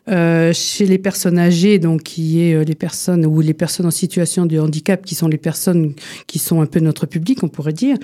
Euh, 0.10 0.52
chez 0.52 0.86
les 0.86 0.98
personnes 0.98 1.40
âgées, 1.40 1.80
donc 1.80 2.04
qui 2.04 2.42
est 2.42 2.56
euh, 2.56 2.66
les 2.66 2.76
personnes 2.76 3.26
ou 3.26 3.40
les 3.40 3.54
personnes 3.54 3.86
en 3.86 3.92
situation 3.92 4.46
de 4.46 4.60
handicap, 4.60 5.06
qui 5.06 5.16
sont 5.16 5.30
les 5.30 5.38
personnes 5.38 5.94
qui 6.28 6.40
sont 6.40 6.60
un 6.60 6.66
peu 6.66 6.82
notre 6.82 7.06
public, 7.06 7.42
on 7.42 7.48
pourrait 7.48 7.72
dire, 7.72 7.96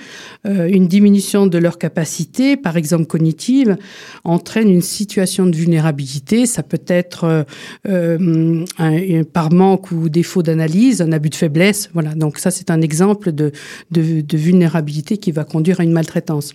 euh, 0.46 0.66
une 0.66 0.88
diminution 0.88 1.46
de 1.46 1.58
leur 1.58 1.76
capacité, 1.76 2.56
par 2.56 2.78
exemple 2.78 3.04
cognitive, 3.04 3.76
entraîne 4.24 4.70
une 4.70 4.80
situation 4.80 5.44
de 5.44 5.54
vulnérabilité. 5.54 6.46
Ça 6.46 6.62
peut 6.62 6.82
être 6.86 7.44
euh, 7.86 9.24
par 9.34 9.52
manque 9.52 9.90
ou 9.90 10.08
défaut 10.08 10.42
d'analyse, 10.42 11.02
un 11.02 11.12
abus 11.12 11.28
de 11.28 11.34
faiblesse. 11.34 11.90
Voilà. 11.92 12.14
Donc 12.14 12.38
ça, 12.38 12.50
c'est 12.50 12.70
un 12.70 12.80
exemple 12.80 13.30
de, 13.30 13.52
de, 13.90 14.22
de 14.22 14.38
vulnérabilité 14.38 15.18
qui 15.18 15.32
va 15.32 15.44
conduire 15.44 15.80
à 15.80 15.84
une 15.84 15.92
maltraitance. 15.92 16.54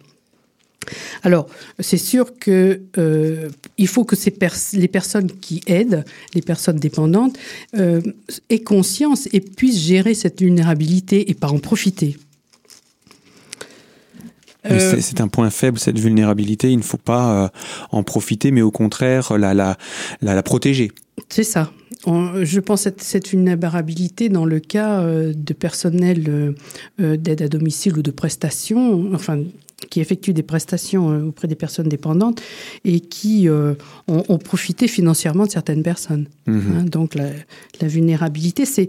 Alors, 1.24 1.48
c'est 1.80 1.98
sûr 1.98 2.38
que 2.40 2.82
euh, 2.98 3.50
il 3.78 3.88
faut 3.88 4.04
que 4.04 4.16
ces 4.16 4.32
pers 4.32 4.56
les 4.74 4.88
personnes 4.88 5.32
qui 5.32 5.62
aident, 5.68 6.06
les 6.34 6.42
personnes 6.42 6.77
dépendantes, 6.77 7.38
euh, 7.77 8.01
aient 8.50 8.63
conscience 8.63 9.27
et 9.34 9.42
puissent 9.42 9.82
gérer 9.82 10.13
cette 10.13 10.42
vulnérabilité 10.42 11.30
et 11.30 11.34
pas 11.34 11.50
en 11.50 11.60
profiter. 11.60 12.18
Euh, 14.65 14.98
c'est 15.00 15.22
un 15.22 15.27
point 15.27 15.51
faible, 15.51 15.77
cette 15.77 16.00
vulnérabilité. 16.00 16.72
Il 16.72 16.77
ne 16.77 16.84
faut 16.84 16.98
pas 16.98 17.51
en 17.92 18.01
profiter, 18.04 18.50
mais 18.50 18.63
au 18.63 18.72
contraire, 18.72 19.38
la, 19.38 19.54
la, 19.54 19.77
la, 20.22 20.34
la 20.34 20.44
protéger. 20.44 20.92
C'est 21.30 21.44
ça. 21.44 21.72
On, 22.06 22.44
je 22.44 22.60
pense 22.60 22.82
cette, 22.82 23.01
cette 23.01 23.27
vulnérabilité 23.27 24.30
dans 24.30 24.46
le 24.46 24.60
cas 24.60 25.00
euh, 25.01 25.34
de 25.36 25.54
personnel 25.54 26.56
euh, 27.00 27.18
d'aide 27.18 27.42
à 27.42 27.48
domicile 27.48 27.98
ou 27.98 28.01
de 28.01 28.12
prestations, 28.12 29.12
enfin 29.13 29.42
qui 29.89 30.00
effectuent 30.00 30.34
des 30.34 30.44
prestations 30.44 31.12
euh, 31.12 31.24
auprès 31.30 31.48
des 31.48 31.56
personnes 31.56 31.89
dépendantes 31.89 32.42
et 32.84 33.00
qui 33.00 33.48
euh, 33.48 33.74
ont, 34.08 34.24
ont 34.27 34.38
profité 34.38 34.88
financièrement 34.88 35.46
de 35.46 35.51
certaines 35.51 35.84
personnes. 35.84 36.27
Mmh. 36.48 36.60
Hein, 36.60 36.84
donc 36.84 37.15
la, 37.15 37.30
la 37.82 37.88
vulnérabilité, 37.88 38.65
c'est 38.65 38.88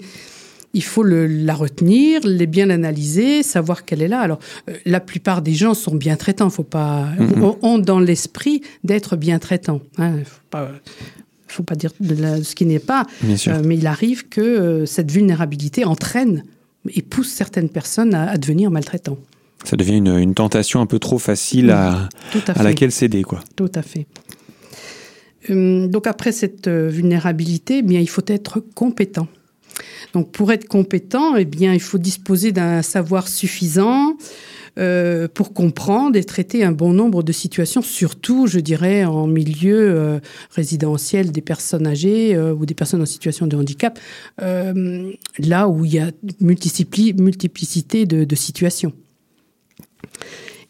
il 0.74 0.82
faut 0.82 1.02
le, 1.02 1.26
la 1.26 1.54
retenir, 1.54 2.20
les 2.24 2.46
bien 2.46 2.68
analyser, 2.68 3.42
savoir 3.42 3.86
qu'elle 3.86 4.02
est 4.02 4.08
là. 4.08 4.20
Alors, 4.20 4.40
euh, 4.68 4.74
la 4.84 5.00
plupart 5.00 5.40
des 5.40 5.54
gens 5.54 5.72
sont 5.72 5.94
bien 5.94 6.16
traitants, 6.16 6.50
faut 6.50 6.64
pas, 6.64 7.06
mmh. 7.18 7.42
ont, 7.42 7.58
ont 7.62 7.78
dans 7.78 7.98
l'esprit 8.00 8.60
d'être 8.84 9.16
bien 9.16 9.38
traitants. 9.38 9.80
Hein, 9.96 10.18
faut 10.24 10.40
pas, 10.50 10.70
faut 11.46 11.62
pas 11.62 11.76
dire 11.76 11.92
de, 12.00 12.14
la, 12.20 12.38
de 12.40 12.42
ce 12.42 12.54
qui 12.54 12.66
n'est 12.66 12.78
pas, 12.78 13.06
euh, 13.24 13.62
mais 13.64 13.76
il 13.78 13.86
arrive 13.86 14.28
que 14.28 14.84
cette 14.84 15.10
vulnérabilité 15.10 15.86
entraîne 15.86 16.44
et 16.90 17.00
pousse 17.00 17.30
certaines 17.30 17.70
personnes 17.70 18.12
à, 18.14 18.30
à 18.30 18.36
devenir 18.36 18.70
maltraitants. 18.70 19.18
Ça 19.64 19.76
devient 19.76 19.96
une, 19.96 20.16
une, 20.18 20.34
tentation 20.34 20.80
un 20.80 20.86
peu 20.86 20.98
trop 20.98 21.18
facile 21.18 21.70
à, 21.70 22.08
à, 22.48 22.60
à 22.60 22.62
laquelle 22.62 22.92
céder, 22.92 23.22
quoi. 23.22 23.40
Tout 23.56 23.70
à 23.74 23.82
fait. 23.82 24.06
Hum, 25.48 25.88
donc 25.88 26.06
après 26.06 26.32
cette 26.32 26.68
euh, 26.68 26.88
vulnérabilité, 26.88 27.78
eh 27.78 27.82
bien 27.82 28.00
il 28.00 28.08
faut 28.08 28.24
être 28.26 28.60
compétent. 28.74 29.28
Donc 30.12 30.32
pour 30.32 30.52
être 30.52 30.66
compétent, 30.66 31.36
eh 31.36 31.44
bien 31.44 31.74
il 31.74 31.80
faut 31.80 31.98
disposer 31.98 32.52
d'un 32.52 32.82
savoir 32.82 33.28
suffisant 33.28 34.16
euh, 34.78 35.26
pour 35.32 35.54
comprendre 35.54 36.16
et 36.16 36.24
traiter 36.24 36.62
un 36.62 36.72
bon 36.72 36.92
nombre 36.92 37.22
de 37.22 37.32
situations, 37.32 37.82
surtout, 37.82 38.46
je 38.46 38.58
dirais, 38.60 39.04
en 39.04 39.26
milieu 39.26 39.76
euh, 39.76 40.20
résidentiel 40.50 41.32
des 41.32 41.40
personnes 41.40 41.86
âgées 41.86 42.34
euh, 42.34 42.54
ou 42.54 42.66
des 42.66 42.74
personnes 42.74 43.00
en 43.00 43.06
situation 43.06 43.46
de 43.46 43.56
handicap, 43.56 43.98
euh, 44.42 45.12
là 45.38 45.68
où 45.68 45.84
il 45.84 45.94
y 45.94 45.98
a 45.98 46.10
multiplicité 46.40 48.04
de, 48.04 48.24
de 48.24 48.34
situations. 48.34 48.92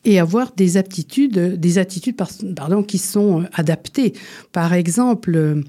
Et 0.05 0.21
avoir 0.21 0.53
des 0.55 0.77
aptitudes, 0.77 1.59
des 1.59 1.79
attitudes 1.79 2.17
pardon, 2.55 2.85
qui 2.85 2.99
sont 2.99 3.45
adaptées. 3.53 4.13
Par 4.53 4.73
exemple, 4.73 5.63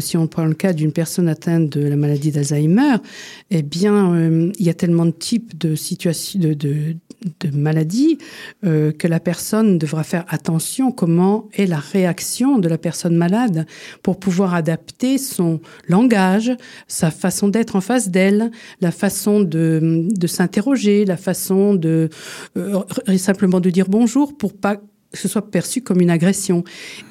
si 0.00 0.16
on 0.16 0.26
prend 0.26 0.46
le 0.46 0.54
cas 0.54 0.72
d'une 0.72 0.92
personne 0.92 1.28
atteinte 1.28 1.70
de 1.70 1.86
la 1.86 1.94
maladie 1.94 2.32
d'Alzheimer, 2.32 2.96
eh 3.52 3.62
bien, 3.62 4.50
il 4.58 4.66
y 4.66 4.68
a 4.68 4.74
tellement 4.74 5.06
de 5.06 5.12
types 5.12 5.56
de 5.56 5.76
situations, 5.76 6.40
de, 6.40 6.96
de 7.40 7.56
maladies 7.56 8.18
que 8.62 9.08
la 9.08 9.20
personne 9.20 9.78
devra 9.78 10.04
faire 10.04 10.24
attention 10.28 10.92
comment 10.92 11.48
est 11.54 11.66
la 11.66 11.78
réaction 11.78 12.58
de 12.58 12.68
la 12.68 12.78
personne 12.78 13.16
malade 13.16 13.66
pour 14.02 14.18
pouvoir 14.18 14.54
adapter 14.54 15.18
son 15.18 15.60
langage, 15.88 16.52
sa 16.88 17.10
façon 17.10 17.48
d'être 17.48 17.76
en 17.76 17.80
face 17.80 18.10
d'elle, 18.10 18.50
la 18.80 18.90
façon 18.90 19.40
de, 19.40 20.08
de 20.10 20.26
s'interroger, 20.26 21.04
la 21.04 21.16
façon 21.16 21.74
de 21.74 22.08
euh, 22.56 22.82
simplement 23.16 23.60
de 23.60 23.70
dire 23.70 23.88
bonjour 23.88 24.36
pour 24.36 24.54
pas 24.54 24.80
que 25.14 25.20
ce 25.20 25.28
soit 25.28 25.48
perçu 25.48 25.80
comme 25.80 26.00
une 26.00 26.10
agression. 26.10 26.64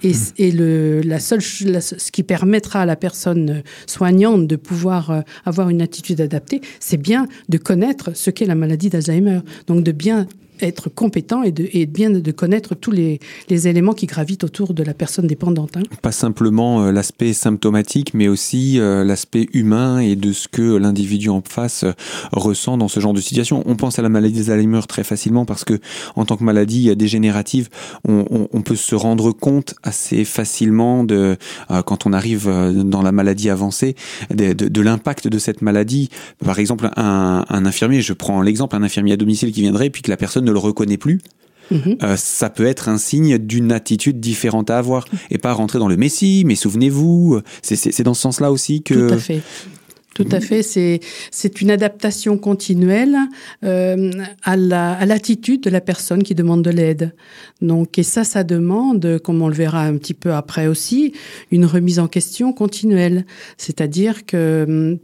Et, 0.03 0.11
mmh. 0.11 0.33
et 0.37 0.51
le, 0.51 1.01
la 1.01 1.19
seule, 1.19 1.41
ce 1.41 2.11
qui 2.11 2.23
permettra 2.23 2.81
à 2.81 2.85
la 2.85 2.97
personne 2.97 3.63
soignante 3.87 4.45
de 4.45 4.57
pouvoir 4.57 5.09
euh, 5.09 5.21
avoir 5.45 5.69
une 5.69 5.81
attitude 5.81 6.19
adaptée, 6.19 6.59
c'est 6.81 6.97
bien 6.97 7.27
de 7.47 7.57
connaître 7.57 8.11
ce 8.13 8.29
qu'est 8.29 8.45
la 8.45 8.55
maladie 8.55 8.89
d'Alzheimer. 8.89 9.39
Donc 9.67 9.83
de 9.83 9.91
bien 9.93 10.27
être 10.63 10.89
compétent 10.89 11.43
et, 11.43 11.51
de, 11.51 11.67
et 11.73 11.85
bien 11.85 12.09
de 12.09 12.31
connaître 12.31 12.75
tous 12.75 12.91
les, 12.91 13.19
éléments 13.49 13.93
qui 13.93 14.07
gravitent 14.07 14.43
autour 14.43 14.73
de 14.73 14.83
la 14.83 14.93
personne 14.93 15.27
dépendante. 15.27 15.77
Hein. 15.77 15.83
Pas 16.01 16.11
simplement 16.11 16.83
euh, 16.83 16.91
l'aspect 16.91 17.33
symptomatique, 17.33 18.13
mais 18.13 18.27
aussi 18.27 18.79
euh, 18.79 19.03
l'aspect 19.03 19.47
humain 19.53 19.99
et 19.99 20.15
de 20.15 20.33
ce 20.33 20.47
que 20.47 20.75
l'individu 20.75 21.29
en 21.29 21.41
face 21.47 21.83
euh, 21.83 21.93
ressent 22.31 22.77
dans 22.77 22.87
ce 22.87 22.99
genre 22.99 23.13
de 23.13 23.21
situation. 23.21 23.63
On 23.65 23.75
pense 23.75 23.99
à 23.99 24.01
la 24.01 24.09
maladie 24.09 24.43
d'Alzheimer 24.43 24.81
très 24.87 25.03
facilement 25.03 25.45
parce 25.45 25.63
que 25.63 25.79
en 26.15 26.25
tant 26.25 26.35
que 26.35 26.43
maladie 26.43 26.95
dégénérative, 26.95 27.69
on, 28.07 28.61
peut 28.63 28.75
se 28.75 28.95
rendre 28.95 29.31
compte 29.31 29.75
assez 29.83 30.23
facilement 30.23 31.03
de 31.03 31.37
quand 31.85 32.05
on 32.05 32.13
arrive 32.13 32.49
dans 32.85 33.01
la 33.01 33.11
maladie 33.11 33.49
avancée 33.49 33.95
de, 34.33 34.81
l'impact 34.81 35.27
de 35.27 35.37
cette 35.37 35.61
maladie. 35.61 36.09
Par 36.43 36.59
exemple, 36.59 36.89
un, 36.95 37.45
un 37.49 37.65
infirmier, 37.65 38.01
je 38.01 38.13
prends 38.13 38.41
l'exemple, 38.41 38.75
un 38.75 38.83
infirmier 38.83 39.13
à 39.13 39.17
domicile 39.17 39.51
qui 39.51 39.61
viendrait 39.61 39.89
puis 39.89 40.01
que 40.01 40.09
la 40.09 40.17
personne 40.17 40.45
ne 40.45 40.51
le 40.53 40.59
reconnaît 40.59 40.97
plus, 40.97 41.21
mhm. 41.71 41.97
euh, 42.01 42.15
ça 42.17 42.49
peut 42.49 42.65
être 42.65 42.89
un 42.89 42.97
signe 42.97 43.37
d'une 43.37 43.71
attitude 43.71 44.19
différente 44.19 44.69
à 44.69 44.77
avoir 44.77 45.05
et 45.29 45.37
pas 45.37 45.53
rentrer 45.53 45.79
dans 45.79 45.87
le 45.87 45.97
messie, 45.97 46.43
mais 46.45 46.55
souvenez-vous, 46.55 47.41
c'est 47.61 48.03
dans 48.03 48.13
ce 48.13 48.21
sens-là 48.21 48.51
aussi 48.51 48.83
que... 48.83 49.17
Tout 50.13 50.27
à 50.31 50.39
fait. 50.39 50.61
C'est 50.63 50.99
c'est 51.31 51.61
une 51.61 51.71
adaptation 51.71 52.37
continuelle 52.37 53.17
euh, 53.63 54.11
à 54.43 54.55
la 54.55 54.93
à 54.93 55.05
l'attitude 55.05 55.61
de 55.61 55.69
la 55.69 55.81
personne 55.81 56.23
qui 56.23 56.35
demande 56.35 56.61
de 56.61 56.69
l'aide. 56.69 57.15
Donc 57.61 57.97
et 57.97 58.03
ça, 58.03 58.23
ça 58.23 58.43
demande, 58.43 59.19
comme 59.23 59.41
on 59.41 59.47
le 59.47 59.55
verra 59.55 59.83
un 59.83 59.97
petit 59.97 60.13
peu 60.13 60.33
après 60.33 60.67
aussi, 60.67 61.13
une 61.51 61.65
remise 61.65 61.99
en 61.99 62.07
question 62.07 62.53
continuelle. 62.53 63.25
C'est-à-dire 63.57 64.25
que 64.25 64.65
hum, 64.67 64.99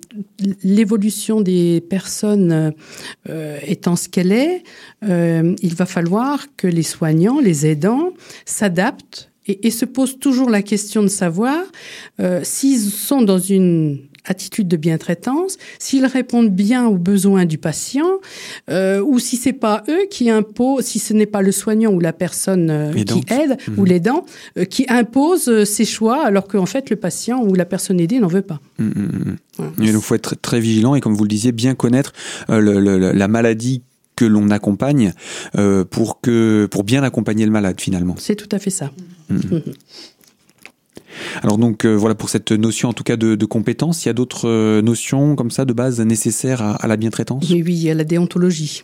l'évolution 0.63 1.41
des 1.41 1.81
personnes 1.81 2.73
euh, 3.29 3.57
étant 3.65 3.95
ce 3.95 4.09
qu'elle 4.09 4.31
est, 4.31 4.63
euh, 5.03 5.55
il 5.61 5.75
va 5.75 5.85
falloir 5.85 6.45
que 6.57 6.67
les 6.67 6.83
soignants, 6.83 7.39
les 7.39 7.65
aidants, 7.65 8.13
s'adaptent 8.45 9.31
et, 9.47 9.67
et, 9.67 9.71
se 9.71 9.85
posent 9.85 10.19
toujours 10.19 10.49
la 10.49 10.61
question 10.61 11.01
de 11.01 11.07
savoir 11.07 11.63
euh, 12.19 12.41
s'ils 12.43 12.91
sont 12.91 13.21
dans 13.21 13.39
une 13.39 14.08
attitude 14.25 14.67
de 14.67 14.77
bientraitance, 14.77 15.57
s'ils 15.77 16.05
répondent 16.05 16.49
bien 16.49 16.87
aux 16.87 16.97
besoins 16.97 17.45
du 17.45 17.57
patient, 17.57 18.19
euh, 18.69 19.01
ou 19.01 19.19
si 19.19 19.37
c'est 19.37 19.53
pas 19.53 19.83
eux 19.89 20.05
qui 20.09 20.29
imposent, 20.29 20.85
si 20.85 20.99
ce 20.99 21.13
n'est 21.13 21.25
pas 21.25 21.41
le 21.41 21.51
soignant 21.51 21.91
ou 21.91 21.99
la 21.99 22.13
personne 22.13 22.69
euh, 22.69 22.93
qui 22.93 23.23
aide 23.29 23.57
ou 23.77 23.81
mhm. 23.81 23.87
l'aidant 23.87 24.25
euh, 24.57 24.65
qui 24.65 24.85
impose 24.89 25.63
ses 25.63 25.85
choix, 25.85 26.25
alors 26.25 26.47
qu'en 26.47 26.65
fait 26.65 26.89
le 26.89 26.95
patient 26.95 27.43
ou 27.43 27.53
la 27.53 27.65
personne 27.65 27.99
aidée 27.99 28.19
n'en 28.19 28.27
veut 28.27 28.41
pas. 28.41 28.59
Mmh, 28.77 28.89
mmh, 29.59 29.99
faut 29.99 30.15
être 30.15 30.35
très 30.35 30.59
vigilant 30.59 30.95
et 30.95 31.01
comme 31.01 31.15
vous 31.15 31.23
le 31.23 31.29
disiez, 31.29 31.51
bien 31.51 31.75
connaître 31.75 32.13
le, 32.47 32.79
le, 32.79 33.11
la 33.11 33.27
maladie 33.27 33.81
que 34.15 34.25
l'on 34.25 34.49
accompagne 34.49 35.13
pour 35.89 36.21
que 36.21 36.67
pour 36.71 36.83
bien 36.83 37.03
accompagner 37.03 37.45
le 37.45 37.51
malade 37.51 37.79
finalement. 37.79 38.15
C'est 38.17 38.35
tout 38.35 38.49
à 38.51 38.59
fait 38.59 38.69
ça. 38.69 38.91
Alors 41.43 41.57
donc 41.57 41.85
euh, 41.85 41.95
voilà 41.95 42.15
pour 42.15 42.29
cette 42.29 42.51
notion 42.51 42.89
en 42.89 42.93
tout 42.93 43.03
cas 43.03 43.17
de, 43.17 43.45
compétence. 43.45 44.05
Il 44.05 44.09
y 44.09 44.11
a 44.11 44.13
d'autres 44.13 44.47
euh, 44.47 44.81
notions 44.81 45.35
comme 45.35 45.51
ça 45.51 45.65
de 45.65 45.73
base 45.73 45.99
nécessaires 46.01 46.61
à, 46.61 46.87
la 46.87 46.97
bientraitance? 46.97 47.49
Oui, 47.49 47.63
oui, 47.65 47.73
il 47.73 47.83
y 47.83 47.89
a 47.89 47.93
la 47.93 48.03
déontologie. 48.03 48.83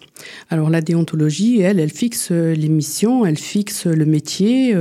Alors 0.50 0.70
la 0.70 0.82
déontologie, 0.82 1.62
elle, 1.62 1.80
elle 1.80 1.92
fixe 1.92 2.30
euh, 2.32 2.54
les 2.54 2.70
missions, 2.70 3.26
elle 3.26 3.38
fixe 3.38 3.86
le 3.86 4.06
métier, 4.06 4.76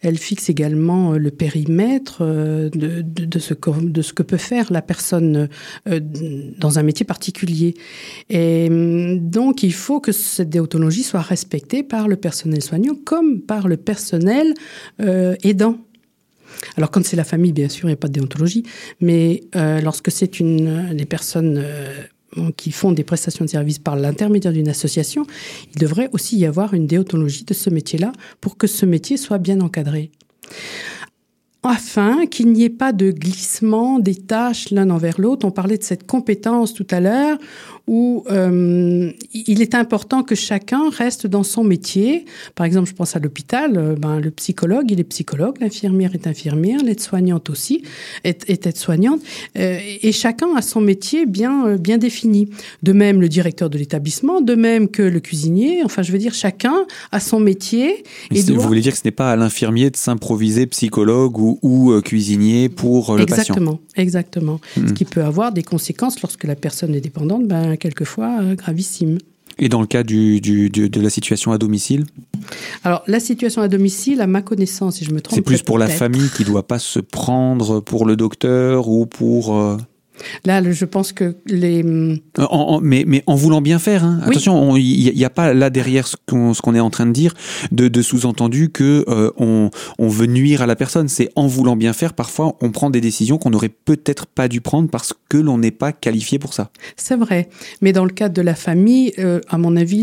elle 0.00 0.18
fixe 0.18 0.48
également 0.48 1.12
le 1.12 1.30
périmètre 1.30 2.22
de, 2.24 3.38
ce 3.38 3.54
que, 3.54 3.70
de 3.80 4.02
ce 4.02 4.12
que 4.12 4.22
peut 4.22 4.36
faire 4.36 4.72
la 4.72 4.82
personne 4.82 5.48
dans 5.86 6.78
un 6.78 6.82
métier 6.82 7.04
particulier. 7.04 7.74
Et 8.28 8.68
donc 9.20 9.62
il 9.62 9.72
faut 9.72 10.00
que 10.00 10.12
cette 10.12 10.50
déontologie 10.50 11.02
soit 11.02 11.20
respectée 11.20 11.82
par 11.82 12.08
le 12.08 12.16
personnel 12.16 12.62
soignant 12.62 12.94
comme 13.04 13.40
par 13.40 13.68
le 13.68 13.76
personnel 13.76 14.54
aidant. 14.98 15.78
Alors 16.76 16.90
quand 16.90 17.04
c'est 17.04 17.16
la 17.16 17.24
famille, 17.24 17.52
bien 17.52 17.68
sûr, 17.68 17.84
il 17.84 17.92
n'y 17.92 17.94
a 17.94 17.96
pas 17.96 18.08
de 18.08 18.12
déontologie, 18.12 18.64
mais 19.00 19.42
euh, 19.56 19.80
lorsque 19.80 20.10
c'est 20.10 20.40
une 20.40 20.94
des 20.94 21.06
personnes 21.06 21.62
euh, 21.62 22.04
qui 22.56 22.70
font 22.70 22.92
des 22.92 23.04
prestations 23.04 23.44
de 23.44 23.50
services 23.50 23.78
par 23.78 23.96
l'intermédiaire 23.96 24.52
d'une 24.52 24.68
association, 24.68 25.26
il 25.74 25.80
devrait 25.80 26.08
aussi 26.12 26.38
y 26.38 26.46
avoir 26.46 26.74
une 26.74 26.86
déontologie 26.86 27.44
de 27.44 27.54
ce 27.54 27.70
métier-là 27.70 28.12
pour 28.40 28.56
que 28.56 28.66
ce 28.66 28.86
métier 28.86 29.16
soit 29.16 29.38
bien 29.38 29.60
encadré 29.60 30.10
afin 31.62 32.26
qu'il 32.26 32.52
n'y 32.52 32.64
ait 32.64 32.70
pas 32.70 32.92
de 32.92 33.10
glissement 33.10 33.98
des 33.98 34.14
tâches 34.14 34.70
l'un 34.70 34.88
envers 34.90 35.20
l'autre. 35.20 35.46
On 35.46 35.50
parlait 35.50 35.76
de 35.76 35.82
cette 35.82 36.06
compétence 36.06 36.72
tout 36.72 36.86
à 36.90 37.00
l'heure 37.00 37.38
où 37.90 38.22
euh, 38.30 39.10
il 39.34 39.60
est 39.60 39.74
important 39.74 40.22
que 40.22 40.36
chacun 40.36 40.90
reste 40.90 41.26
dans 41.26 41.42
son 41.42 41.64
métier. 41.64 42.24
Par 42.54 42.64
exemple, 42.64 42.88
je 42.88 42.94
pense 42.94 43.16
à 43.16 43.18
l'hôpital, 43.18 43.76
euh, 43.76 43.96
ben, 43.96 44.20
le 44.20 44.30
psychologue, 44.30 44.88
il 44.92 45.00
est 45.00 45.04
psychologue, 45.04 45.56
l'infirmière 45.60 46.14
est 46.14 46.28
infirmière, 46.28 46.78
l'aide-soignante 46.84 47.50
aussi 47.50 47.82
est, 48.22 48.48
est 48.48 48.68
aide-soignante, 48.68 49.20
euh, 49.58 49.80
et 50.02 50.12
chacun 50.12 50.54
a 50.54 50.62
son 50.62 50.80
métier 50.80 51.26
bien, 51.26 51.76
bien 51.78 51.98
défini. 51.98 52.48
De 52.84 52.92
même, 52.92 53.20
le 53.20 53.28
directeur 53.28 53.68
de 53.68 53.76
l'établissement, 53.76 54.40
de 54.40 54.54
même 54.54 54.86
que 54.86 55.02
le 55.02 55.18
cuisinier, 55.18 55.82
enfin, 55.84 56.02
je 56.02 56.12
veux 56.12 56.18
dire, 56.18 56.32
chacun 56.32 56.86
a 57.10 57.18
son 57.18 57.40
métier. 57.40 58.04
Et 58.30 58.44
doit... 58.44 58.56
Vous 58.56 58.68
voulez 58.68 58.82
dire 58.82 58.92
que 58.92 58.98
ce 58.98 59.04
n'est 59.04 59.10
pas 59.10 59.32
à 59.32 59.36
l'infirmier 59.36 59.90
de 59.90 59.96
s'improviser 59.96 60.68
psychologue 60.68 61.36
ou, 61.38 61.58
ou 61.62 61.90
euh, 61.90 62.02
cuisinier 62.02 62.68
pour 62.68 63.16
le 63.16 63.22
exactement, 63.22 63.78
patient 63.78 63.80
Exactement, 63.96 64.60
exactement. 64.60 64.60
Mmh. 64.76 64.88
Ce 64.88 64.92
qui 64.92 65.04
peut 65.04 65.24
avoir 65.24 65.50
des 65.50 65.64
conséquences 65.64 66.22
lorsque 66.22 66.44
la 66.44 66.54
personne 66.54 66.94
est 66.94 67.00
dépendante, 67.00 67.48
ben, 67.48 67.76
quelquefois 67.80 68.40
euh, 68.40 68.54
gravissime. 68.54 69.18
Et 69.58 69.68
dans 69.68 69.80
le 69.80 69.86
cas 69.86 70.02
du, 70.02 70.40
du, 70.40 70.70
du, 70.70 70.88
de 70.88 71.00
la 71.00 71.10
situation 71.10 71.52
à 71.52 71.58
domicile 71.58 72.06
Alors, 72.84 73.02
la 73.06 73.20
situation 73.20 73.60
à 73.60 73.68
domicile, 73.68 74.20
à 74.20 74.26
ma 74.26 74.42
connaissance, 74.42 74.96
si 74.96 75.04
je 75.04 75.12
me 75.12 75.20
trompe. 75.20 75.36
C'est 75.36 75.42
plus 75.42 75.62
pour 75.62 75.78
la 75.78 75.88
famille 75.88 76.30
qui 76.34 76.42
ne 76.42 76.46
doit 76.46 76.66
pas 76.66 76.78
se 76.78 76.98
prendre 76.98 77.80
pour 77.80 78.06
le 78.06 78.16
docteur 78.16 78.88
ou 78.88 79.06
pour. 79.06 79.56
Euh... 79.56 79.76
Là, 80.44 80.62
je 80.70 80.84
pense 80.84 81.12
que 81.12 81.36
les. 81.46 81.82
En, 82.38 82.44
en, 82.44 82.80
mais, 82.80 83.04
mais 83.06 83.22
en 83.26 83.34
voulant 83.34 83.60
bien 83.60 83.78
faire, 83.78 84.04
hein. 84.04 84.20
oui. 84.22 84.30
attention, 84.30 84.76
il 84.76 85.14
n'y 85.14 85.24
a, 85.24 85.30
pas 85.30 85.54
là 85.54 85.70
derrière 85.70 86.06
ce 86.06 86.16
qu'on 86.26 86.52
qu 86.52 86.76
est 86.76 86.80
en 86.80 86.90
train 86.90 87.06
de 87.06 87.12
dire 87.12 87.34
de, 87.72 87.88
de 87.88 88.02
sous-entendu 88.02 88.70
que 88.70 89.04
euh, 89.08 89.30
on, 89.36 89.70
on 89.98 90.08
veut 90.08 90.26
nuire 90.26 90.62
à 90.62 90.66
la 90.66 90.76
personne. 90.76 91.08
C'est 91.08 91.30
en 91.36 91.46
voulant 91.46 91.76
bien 91.76 91.92
faire, 91.92 92.14
parfois 92.14 92.56
on 92.60 92.70
prend 92.70 92.90
des 92.90 93.00
décisions 93.00 93.38
qu'on 93.38 93.50
n'aurait 93.50 93.68
peut-être 93.68 94.26
pas 94.26 94.48
dû 94.48 94.60
prendre 94.60 94.88
parce 94.88 95.12
que 95.28 95.36
l'on 95.36 95.58
n'est 95.58 95.70
pas 95.70 95.92
qualifié 95.92 96.38
pour 96.38 96.54
ça. 96.54 96.70
C'est 96.96 97.16
vrai, 97.16 97.48
mais 97.80 97.92
dans 97.92 98.04
le 98.04 98.10
cadre 98.10 98.34
de 98.34 98.42
la 98.42 98.54
famille, 98.54 99.12
euh, 99.18 99.40
à 99.48 99.58
mon 99.58 99.76
avis, 99.76 100.02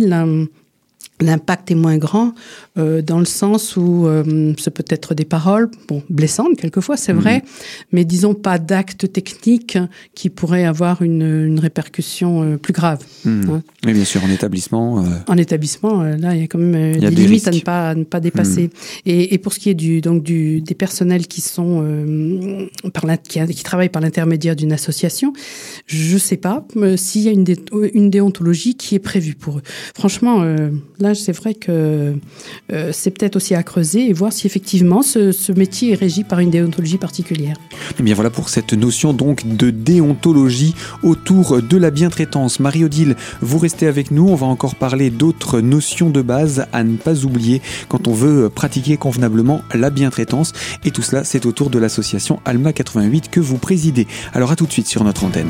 l'impact 1.20 1.72
est 1.72 1.76
moins 1.76 1.98
grand 1.98 2.34
euh, 2.78 3.02
dans 3.02 3.18
le 3.18 3.26
sens 3.26 3.76
où 3.76 4.06
euh, 4.06 4.54
ce 4.58 4.70
peut 4.70 4.86
être 4.90 5.16
des 5.16 5.26
paroles 5.26 5.70
bon 5.88 6.04
blessantes 6.10 6.58
quelquefois 6.58 6.96
c'est 6.96 7.14
mmh. 7.14 7.20
vrai 7.20 7.44
mais 7.92 8.06
disons 8.06 8.36
pas 8.36 8.60
d'actes 8.60 9.12
techniques 9.12 9.80
qui 10.14 10.30
pourraient 10.30 10.66
avoir 10.66 11.02
une, 11.02 11.24
une 11.48 11.60
répercussion 11.60 12.44
euh, 12.44 12.58
plus 12.58 12.74
grave 12.74 13.00
mmh. 13.26 13.50
hein. 13.50 13.64
mais 13.86 13.94
bien 13.94 14.06
sûr 14.06 14.24
en 14.24 14.30
établissement 14.30 15.04
en 15.28 15.38
établissement 15.38 16.04
là 16.04 16.36
il 16.36 16.42
y 16.42 16.44
a 16.44 16.48
quand 16.48 16.60
même 16.60 17.00
des, 17.00 17.10
des 17.10 17.10
limites 17.10 17.46
risques. 17.46 17.48
à 17.48 17.52
ne 17.52 17.60
pas 17.62 17.90
à 17.90 17.96
ne 17.96 18.04
pas 18.04 18.20
dépasser 18.20 18.68
mmh. 18.68 18.70
et, 19.08 19.34
et 19.34 19.38
pour 19.40 19.54
ce 19.54 19.60
qui 19.60 19.70
est 19.70 19.76
du 19.76 20.02
donc 20.02 20.22
du 20.22 20.62
des 20.62 20.76
personnels 20.76 21.26
qui 21.26 21.42
sont 21.42 22.68
par 22.94 23.08
la, 23.08 23.18
qui, 23.18 23.44
qui 23.48 23.64
travaillent 23.64 23.90
par 23.90 24.02
l'intermédiaire 24.02 24.56
d'une 24.56 24.72
association 24.72 25.34
je 25.88 26.18
sais 26.18 26.38
pas 26.38 26.66
s'il 26.96 27.24
y 27.24 27.30
a 27.30 27.32
une, 27.32 27.44
dé, 27.44 27.56
une 27.94 28.12
déontologie 28.12 28.76
qui 28.76 28.94
est 28.94 29.00
prévue 29.00 29.34
pour 29.34 29.60
eux 29.60 29.64
franchement 29.96 30.44
là 31.00 31.07
c'est 31.16 31.32
vrai 31.32 31.54
que 31.54 32.16
euh, 32.72 32.92
c'est 32.94 33.12
peut-être 33.12 33.36
aussi 33.36 33.56
à 33.56 33.64
creuser 33.64 34.10
et 34.10 34.14
voir 34.14 34.34
si 34.34 34.48
effectivement 34.48 35.02
ce, 35.02 35.32
ce, 35.32 35.52
métier 35.52 35.94
est 35.94 35.96
régi 35.96 36.24
par 36.24 36.40
une 36.40 36.50
déontologie 36.50 36.98
particulière. 36.98 37.56
Et 37.72 37.96
eh 38.00 38.04
bien 38.04 38.16
voilà 38.16 38.30
pour 38.30 38.50
cette 38.50 38.74
notion 38.74 39.14
donc 39.14 39.56
de 39.58 39.70
déontologie 39.70 40.76
autour 41.04 41.62
de 41.62 41.78
la 41.78 41.92
bientraitance. 41.92 42.60
Marie-Odile, 42.60 43.16
vous 43.42 43.58
restez 43.58 43.88
avec 43.88 44.12
nous. 44.12 44.28
On 44.28 44.36
va 44.36 44.48
encore 44.48 44.76
parler 44.76 45.10
d'autres 45.10 45.62
notions 45.62 46.10
de 46.10 46.22
base 46.22 46.66
à 46.74 46.84
ne 46.84 46.98
pas 46.98 47.26
oublier 47.26 47.62
quand 47.90 48.08
on 48.08 48.14
veut 48.14 48.50
pratiquer 48.50 48.98
convenablement 48.98 49.62
la 49.74 49.90
bientraitance. 49.90 50.54
Et 50.84 50.92
tout 50.92 51.02
cela, 51.02 51.24
c'est 51.24 51.46
autour 51.46 51.70
de 51.70 51.80
l'association 51.80 52.40
Alma 52.46 52.74
88 52.74 53.30
que 53.30 53.40
vous 53.40 53.58
présidez. 53.58 54.08
Alors 54.34 54.52
à 54.52 54.56
tout 54.56 54.66
de 54.66 54.72
suite 54.72 54.88
sur 54.88 55.04
notre 55.04 55.24
antenne. 55.24 55.50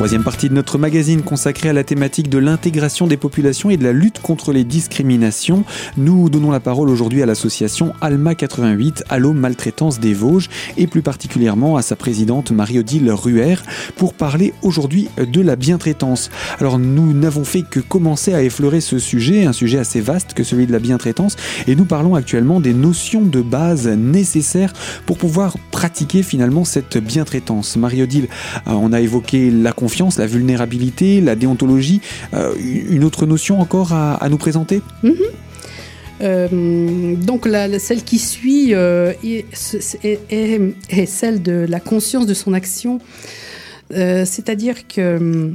Troisième 0.00 0.24
partie 0.24 0.48
de 0.48 0.54
notre 0.54 0.78
magazine 0.78 1.20
consacrée 1.20 1.68
à 1.68 1.74
la 1.74 1.84
thématique 1.84 2.30
de 2.30 2.38
l'intégration 2.38 3.06
des 3.06 3.18
populations 3.18 3.68
et 3.68 3.76
de 3.76 3.84
la 3.84 3.92
lutte 3.92 4.18
contre 4.22 4.50
les 4.50 4.64
discriminations. 4.64 5.62
Nous 5.98 6.30
donnons 6.30 6.50
la 6.50 6.58
parole 6.58 6.88
aujourd'hui 6.88 7.22
à 7.22 7.26
l'association 7.26 7.92
Alma 8.00 8.34
88, 8.34 9.04
Allo 9.10 9.34
Maltraitance 9.34 10.00
des 10.00 10.14
Vosges, 10.14 10.48
et 10.78 10.86
plus 10.86 11.02
particulièrement 11.02 11.76
à 11.76 11.82
sa 11.82 11.96
présidente 11.96 12.50
Marie-Odile 12.50 13.12
Ruher, 13.12 13.56
pour 13.96 14.14
parler 14.14 14.54
aujourd'hui 14.62 15.10
de 15.18 15.42
la 15.42 15.54
bientraitance. 15.54 16.30
Alors 16.60 16.78
nous 16.78 17.12
n'avons 17.12 17.44
fait 17.44 17.60
que 17.60 17.80
commencer 17.80 18.32
à 18.32 18.42
effleurer 18.42 18.80
ce 18.80 18.98
sujet, 18.98 19.44
un 19.44 19.52
sujet 19.52 19.76
assez 19.76 20.00
vaste 20.00 20.32
que 20.32 20.44
celui 20.44 20.66
de 20.66 20.72
la 20.72 20.78
bientraitance, 20.78 21.36
et 21.66 21.76
nous 21.76 21.84
parlons 21.84 22.14
actuellement 22.14 22.60
des 22.60 22.72
notions 22.72 23.20
de 23.20 23.42
base 23.42 23.86
nécessaires 23.86 24.72
pour 25.04 25.18
pouvoir 25.18 25.58
pratiquer 25.70 26.22
finalement 26.22 26.64
cette 26.64 26.96
bientraitance. 26.96 27.76
Marie-Odile, 27.76 28.28
euh, 28.66 28.70
on 28.70 28.94
a 28.94 29.00
évoqué 29.02 29.50
la 29.50 29.74
la 30.18 30.26
vulnérabilité, 30.26 31.20
la 31.20 31.36
déontologie. 31.36 32.00
Euh, 32.34 32.54
une 32.90 33.04
autre 33.04 33.26
notion 33.26 33.60
encore 33.60 33.92
à, 33.92 34.28
nous 34.28 34.38
présenter 34.38 34.80
mhm. 35.02 35.14
euh, 36.22 37.14
donc 37.16 37.48
celle 37.78 38.02
qui 38.02 38.18
suit 38.18 38.74
euh, 38.74 39.12
est, 39.22 41.06
celle 41.06 41.42
de 41.42 41.66
la 41.68 41.80
conscience 41.80 42.26
de 42.26 42.34
son 42.34 42.52
action, 42.52 43.00
c'est-à-dire 43.90 44.86
que 44.86 45.52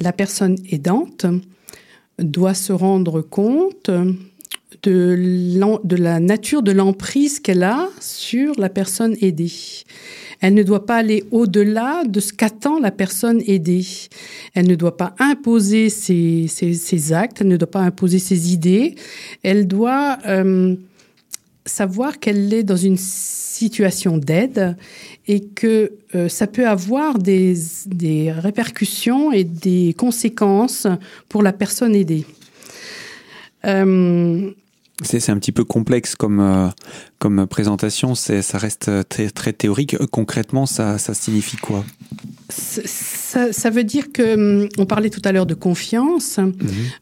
la 0.00 0.12
personne 0.12 0.56
aidante 0.70 1.26
doit 2.18 2.54
se 2.54 2.72
rendre 2.72 3.22
compte 3.22 3.90
de 4.82 5.96
la 5.96 6.20
nature 6.20 6.62
de 6.62 6.72
l'emprise 6.72 7.40
qu'elle 7.40 7.62
a 7.62 7.88
sur 8.00 8.58
la 8.58 8.68
personne 8.68 9.16
aidée. 9.20 9.52
Elle 10.40 10.54
ne 10.54 10.62
doit 10.62 10.86
pas 10.86 10.96
aller 10.96 11.24
au-delà 11.30 12.04
de 12.04 12.20
ce 12.20 12.32
qu'attend 12.32 12.78
la 12.78 12.90
personne 12.90 13.42
aidée. 13.46 13.86
Elle 14.54 14.68
ne 14.68 14.74
doit 14.74 14.96
pas 14.96 15.14
imposer 15.18 15.88
ses, 15.88 17.12
actes, 17.12 17.40
elle 17.40 17.48
ne 17.48 17.56
doit 17.56 17.70
pas 17.70 17.80
imposer 17.80 18.18
ses 18.18 18.52
idées. 18.52 18.94
Elle 19.42 19.66
doit 19.66 20.18
euh, 20.26 20.76
savoir 21.66 22.18
qu'elle 22.18 22.52
est 22.52 22.62
dans 22.62 22.76
une 22.76 22.98
situation 22.98 24.18
d'aide 24.18 24.76
et 25.26 25.40
que 25.44 25.92
euh, 26.14 26.28
ça 26.28 26.46
peut 26.46 26.66
avoir 26.66 27.18
des, 27.18 27.54
répercussions 28.36 29.32
et 29.32 29.44
des 29.44 29.94
conséquences 29.96 30.86
pour 31.28 31.42
la 31.42 31.52
personne 31.52 31.94
aidée. 31.94 32.26
Euh, 33.64 34.50
c'est 35.02 35.30
un 35.30 35.38
petit 35.38 35.52
peu 35.52 35.64
complexe 35.64 36.14
comme, 36.14 36.40
euh, 36.40 36.68
comme 37.18 37.46
présentation, 37.46 38.14
ça 38.14 38.58
reste 38.58 38.90
très, 39.08 39.28
très 39.30 39.52
théorique. 39.52 39.96
Concrètement, 40.12 40.66
ça, 40.66 40.98
ça 40.98 41.14
signifie 41.14 41.56
quoi? 41.56 41.84
Ça, 42.48 43.52
ça, 43.52 43.70
veut 43.70 43.84
dire 43.84 44.12
que, 44.12 44.34
hum, 44.34 44.68
on 44.78 44.86
parlait 44.86 45.10
tout 45.10 45.22
à 45.24 45.32
l'heure 45.32 45.46
de 45.46 45.54
confiance, 45.54 46.38
mhm. 46.38 46.54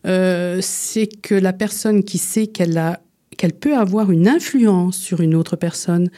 euh, 0.06 0.58
c'est 0.62 1.06
que 1.06 1.34
la 1.34 1.52
personne 1.52 2.02
qui 2.04 2.18
sait 2.18 2.46
qu'elle 2.46 2.78
a 2.78 3.00
qu'elle 3.38 3.54
peut 3.54 3.76
avoir 3.76 4.10
une 4.10 4.28
influence 4.28 4.96
sur 4.96 5.20
une 5.20 5.34
autre 5.34 5.56
personne, 5.56 6.10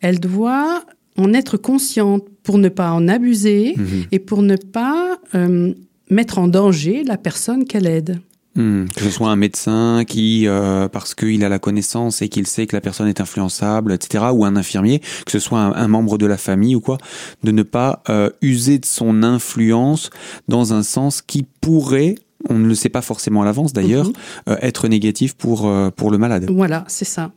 elle 0.00 0.18
doit 0.18 0.84
en 1.16 1.32
être 1.32 1.56
consciente 1.56 2.24
pour 2.42 2.58
ne 2.58 2.68
pas 2.68 2.90
en 2.90 3.08
abuser 3.08 3.74
mhm. 3.76 4.04
et 4.12 4.18
pour 4.18 4.42
ne 4.42 4.56
pas 4.56 5.18
euh, 5.34 5.72
mettre 6.10 6.38
en 6.38 6.48
danger 6.48 7.02
la 7.04 7.16
personne 7.16 7.64
qu'elle 7.64 7.86
aide. 7.86 8.20
Hmm. 8.56 8.86
que 8.96 9.02
ce 9.02 9.10
soit 9.10 9.28
un 9.28 9.36
médecin 9.36 10.04
qui, 10.06 10.48
euh, 10.48 10.88
parce 10.88 11.14
qu'il 11.14 11.44
a 11.44 11.50
la 11.50 11.58
connaissance 11.58 12.22
et 12.22 12.30
qu'il 12.30 12.46
sait 12.46 12.66
que 12.66 12.74
la 12.74 12.80
personne 12.80 13.06
est 13.06 13.20
influençable, 13.20 13.92
etc., 13.92 14.24
ou 14.32 14.46
un 14.46 14.56
infirmier, 14.56 15.00
que 15.26 15.30
ce 15.30 15.38
soit 15.38 15.60
un, 15.60 15.88
membre 15.88 16.16
de 16.16 16.24
la 16.24 16.38
famille 16.38 16.74
ou 16.74 16.80
quoi, 16.80 16.96
de 17.44 17.52
ne 17.52 17.62
pas 17.62 18.02
euh, 18.08 18.30
user 18.40 18.78
de 18.78 18.86
son 18.86 19.22
influence 19.22 20.08
dans 20.48 20.72
un 20.72 20.82
sens 20.82 21.20
qui 21.22 21.44
pourrait 21.60 22.16
on 22.48 22.58
ne 22.58 22.68
le 22.68 22.76
sait 22.76 22.90
pas 22.90 23.02
forcément 23.02 23.42
à 23.42 23.44
l'avance 23.44 23.72
d'ailleurs, 23.72 24.06
mhm. 24.06 24.12
euh, 24.50 24.56
être 24.62 24.86
négatif 24.86 25.34
pour, 25.34 25.68
pour 25.96 26.12
le 26.12 26.18
malade. 26.18 26.46
Voilà, 26.48 26.84
c'est 26.86 27.04
ça. 27.04 27.32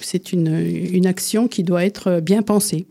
C'est 0.00 0.32
une, 0.32 0.48
une 0.48 1.06
action 1.06 1.46
qui 1.46 1.62
doit 1.62 1.84
être 1.84 2.18
bien 2.20 2.42
pensée. 2.42 2.86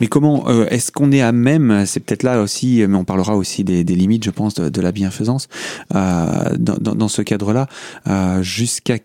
Mais 0.00 0.06
comment 0.06 0.48
euh, 0.48 0.66
est-ce 0.68 0.92
qu'on 0.92 1.12
est 1.12 1.20
à 1.20 1.32
même 1.32 1.84
C'est 1.86 2.00
peut-être 2.00 2.22
là 2.22 2.40
aussi, 2.40 2.84
mais 2.86 2.96
on 2.96 3.04
parlera 3.04 3.36
aussi 3.36 3.64
des, 3.64 3.84
limites, 3.84 4.24
je 4.24 4.30
pense, 4.30 4.54
de, 4.54 4.80
la 4.80 4.92
bienfaisance 4.92 5.48
euh, 5.94 6.56
dans, 6.58 7.08
ce 7.08 7.22
cadre-là. 7.22 7.68
Euh, 8.06 8.42
jusqu'à 8.42 8.98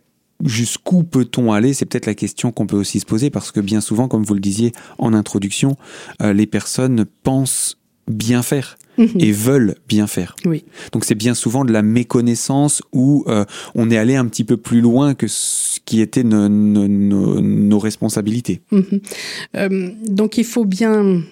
jusqu'où 0.43 1.03
peut-on 1.03 1.51
aller? 1.51 1.73
C'est 1.73 1.85
peut-être 1.85 2.07
la 2.07 2.15
question 2.15 2.51
qu'on 2.51 2.65
peut 2.65 2.77
aussi 2.77 2.99
se 2.99 3.05
poser 3.05 3.29
parce 3.29 3.51
que 3.51 3.59
bien 3.59 3.79
souvent, 3.79 4.07
comme 4.07 4.23
vous 4.23 4.33
le 4.33 4.39
disiez 4.39 4.71
en 4.97 5.13
introduction, 5.13 5.77
les 6.19 6.47
personnes 6.47 7.05
pensent 7.23 7.77
bien 8.07 8.41
faire 8.41 8.77
et 8.97 9.31
veulent 9.31 9.75
bien 9.87 10.07
faire. 10.07 10.35
Oui. 10.45 10.63
Donc 10.91 11.05
c'est 11.05 11.15
bien 11.15 11.33
souvent 11.33 11.65
de 11.65 11.71
la 11.71 11.81
méconnaissance 11.81 12.81
où 12.91 13.23
euh, 13.27 13.45
on 13.75 13.89
est 13.89 13.97
allé 13.97 14.15
un 14.15 14.25
petit 14.25 14.43
peu 14.43 14.57
plus 14.57 14.81
loin 14.81 15.13
que 15.13 15.27
ce 15.27 15.79
qui 15.85 16.01
était 16.01 16.23
nos, 16.23 17.79
responsabilités. 17.79 18.61
Mhm. 18.71 19.01
Euh, 19.55 19.89
donc 20.07 20.37
il 20.37 20.43
faut 20.43 20.65
bien 20.65 21.23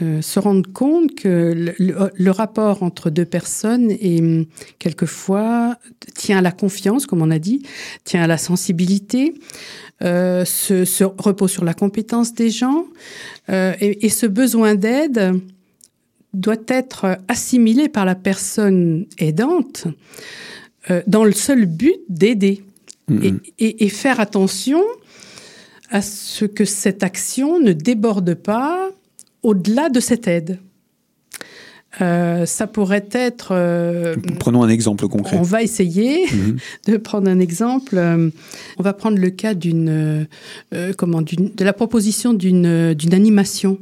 euh, 0.00 0.22
se 0.22 0.38
rendre 0.38 0.70
compte 0.72 1.14
que 1.14 1.74
le, 1.78 2.30
rapport 2.30 2.82
entre 2.82 3.10
deux 3.10 3.24
personnes 3.24 3.90
est 3.90 4.46
quelquefois 4.78 5.76
tient 6.14 6.38
à 6.38 6.42
la 6.42 6.52
confiance, 6.52 7.06
comme 7.06 7.22
on 7.22 7.30
a 7.30 7.38
dit, 7.38 7.62
tient 8.04 8.22
à 8.22 8.26
la 8.26 8.38
sensibilité, 8.38 9.34
se, 10.00 11.04
repose 11.04 11.50
sur 11.50 11.64
la 11.64 11.74
compétence 11.74 12.32
des 12.34 12.50
gens 12.50 12.84
et, 13.48 14.06
et, 14.06 14.08
ce 14.08 14.26
besoin 14.26 14.76
d'aide 14.76 15.40
doit 16.34 16.56
être 16.68 17.18
assimilé 17.28 17.88
par 17.88 18.04
la 18.04 18.14
personne 18.14 19.06
aidante 19.18 19.86
euh, 20.90 21.02
dans 21.06 21.24
le 21.24 21.32
seul 21.32 21.66
but 21.66 21.96
d'aider 22.08 22.62
mm-hmm. 23.10 23.40
et, 23.58 23.88
faire 23.88 24.20
attention 24.20 24.82
à 25.90 26.02
ce 26.02 26.44
que 26.44 26.64
cette 26.64 27.02
action 27.02 27.58
ne 27.60 27.72
déborde 27.72 28.34
pas 28.34 28.90
au-delà 29.42 29.88
de 29.88 30.00
cette 30.00 30.28
aide. 30.28 30.58
Euh, 32.00 32.44
ça 32.46 32.66
pourrait 32.66 33.08
être. 33.12 33.48
Euh, 33.52 34.14
Prenons 34.38 34.62
un 34.62 34.68
exemple 34.68 35.08
concret. 35.08 35.36
On 35.38 35.42
va 35.42 35.62
essayer 35.62 36.26
mm-hmm. 36.26 36.60
de 36.92 36.96
prendre 36.98 37.30
un 37.30 37.40
exemple. 37.40 37.96
on 37.96 38.82
va 38.82 38.92
prendre 38.92 39.18
le 39.18 39.30
cas 39.30 39.54
d'une, 39.54 40.26
comment, 40.96 41.22
de 41.22 41.64
la 41.64 41.72
proposition 41.72 42.34
d'une, 42.34 42.94
d'une 42.94 43.14
animation 43.14 43.78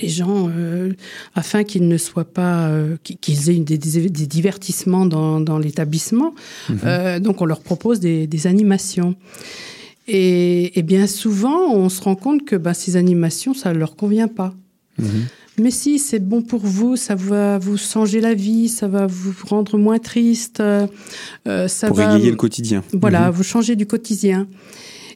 les 0.00 0.08
gens, 0.08 0.48
euh, 0.48 0.92
afin 1.34 1.64
qu'ils 1.64 1.88
ne 1.88 1.96
soient 1.96 2.24
pas, 2.24 2.68
euh, 2.68 2.96
qu'ils 3.02 3.50
aient 3.50 3.58
des, 3.58 3.78
des, 3.78 4.26
divertissements 4.26 5.06
dans, 5.06 5.40
dans 5.40 5.58
l'établissement. 5.58 6.34
Mhm. 6.68 6.78
Euh, 6.84 7.20
donc 7.20 7.40
on 7.40 7.44
leur 7.44 7.60
propose 7.60 8.00
des, 8.00 8.26
des 8.26 8.46
animations. 8.46 9.14
Et, 10.08 10.78
et, 10.78 10.82
bien 10.82 11.06
souvent, 11.06 11.72
on 11.72 11.88
se 11.88 12.02
rend 12.02 12.16
compte 12.16 12.44
que 12.44 12.56
bah, 12.56 12.74
ces 12.74 12.96
animations, 12.96 13.54
ça 13.54 13.72
ne 13.72 13.78
leur 13.78 13.94
convient 13.94 14.28
pas. 14.28 14.52
Mhm. 14.98 15.26
Mais 15.58 15.70
si, 15.70 15.98
c'est 15.98 16.18
bon 16.18 16.42
pour 16.42 16.60
vous, 16.60 16.96
ça 16.96 17.14
va 17.14 17.58
vous 17.58 17.76
changer 17.76 18.20
la 18.20 18.34
vie, 18.34 18.68
ça 18.68 18.88
va 18.88 19.06
vous 19.06 19.34
rendre 19.46 19.76
moins 19.78 19.98
triste. 19.98 20.62
ça 21.46 21.86
pour 21.86 21.96
va, 21.96 22.16
égayer 22.16 22.30
le 22.30 22.36
quotidien. 22.36 22.82
Voilà, 22.92 23.28
mhm. 23.28 23.34
vous 23.34 23.42
changer 23.42 23.76
du 23.76 23.86
quotidien. 23.86 24.48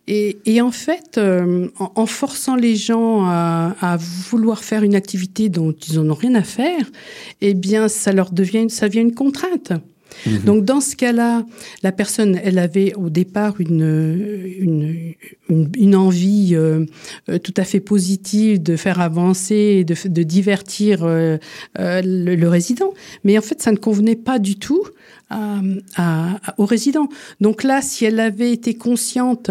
Et, 0.09 0.61
en 0.61 0.71
fait, 0.71 1.19
euh, 1.19 1.69
en, 1.79 2.07
forçant 2.07 2.55
les 2.55 2.77
gens 2.77 3.25
à, 3.27 3.99
vouloir 4.31 4.63
faire 4.63 4.85
une 4.85 4.95
activité 4.95 5.49
dont 5.49 5.73
ils 5.73 5.97
n'en 5.97 6.11
ont 6.11 6.15
rien 6.15 6.37
à 6.37 6.45
faire, 6.45 6.91
eh 7.41 7.55
bien, 7.55 7.89
ça 7.89 8.13
leur 8.13 8.31
devient, 8.31 8.71
ça 8.71 8.89
devient 8.89 9.01
une 9.01 9.15
contrainte. 9.15 9.73
Mhm. 10.25 10.39
Donc 10.45 10.65
dans 10.65 10.81
ce 10.81 10.95
cas-là, 10.97 11.45
la 11.83 11.93
personne, 11.93 12.41
elle 12.43 12.59
avait 12.59 12.95
au 12.95 13.11
départ 13.11 13.61
une 13.61 15.15
une, 15.49 15.97
envie 15.97 16.51
euh, 16.55 16.87
euh, 17.29 17.39
tout 17.39 17.55
à 17.57 17.65
fait 17.65 17.81
positive 17.81 18.63
de 18.63 18.77
faire 18.77 19.01
avancer, 19.01 19.85
de, 19.85 19.95
de 20.09 20.23
divertir 20.23 21.07
le, 21.07 21.39
le, 21.77 22.49
résident, 22.49 22.95
mais 23.25 23.37
en 23.37 23.43
fait 23.43 23.61
ça 23.61 23.73
ne 23.73 23.77
convenait 23.77 24.17
pas 24.17 24.39
du 24.39 24.57
tout 24.57 24.83
aux 25.31 26.65
résidents. 26.67 27.09
Donc 27.41 27.65
là, 27.65 27.83
si 27.83 28.05
elle 28.05 28.21
avait 28.21 28.53
été 28.53 28.75
consciente 28.75 29.51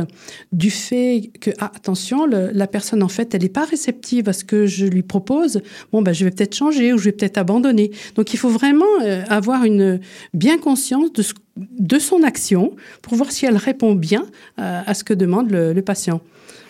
du 0.52 0.72
fait 0.72 1.32
que, 1.42 1.52
ah, 1.60 1.72
attention, 1.76 2.26
la 2.26 2.68
personne, 2.68 3.04
en 3.04 3.08
fait, 3.08 3.36
elle 3.36 3.42
n'est 3.42 3.50
pas 3.50 3.66
réceptive 3.66 4.30
à 4.30 4.34
ce 4.34 4.44
que 4.44 4.66
je 4.66 4.86
lui 4.86 5.04
propose, 5.04 5.62
bon, 5.92 6.02
ben, 6.02 6.14
je 6.14 6.26
vais 6.26 6.32
peut-être 6.32 6.56
changer 6.56 6.94
ou 6.94 6.98
je 6.98 7.06
vais 7.06 7.12
peut-être 7.12 7.38
abandonner. 7.38 7.92
Donc 8.16 8.34
il 8.34 8.38
faut 8.38 8.50
vraiment 8.50 8.86
euh, 9.04 9.24
avoir 9.28 9.66
une 9.66 10.00
bien 10.34 10.58
conscience 10.58 11.12
de, 11.14 11.24
de 11.58 12.00
son 12.00 12.24
action 12.24 12.76
pour 13.02 13.16
voir 13.16 13.32
si 13.32 13.46
elle 13.46 13.58
répond 13.58 13.96
bien 13.96 14.26
euh, 14.60 14.82
à 14.86 14.94
ce 14.94 15.04
que 15.04 15.14
demande 15.14 15.52
le 15.52 15.82
patient. 15.82 16.22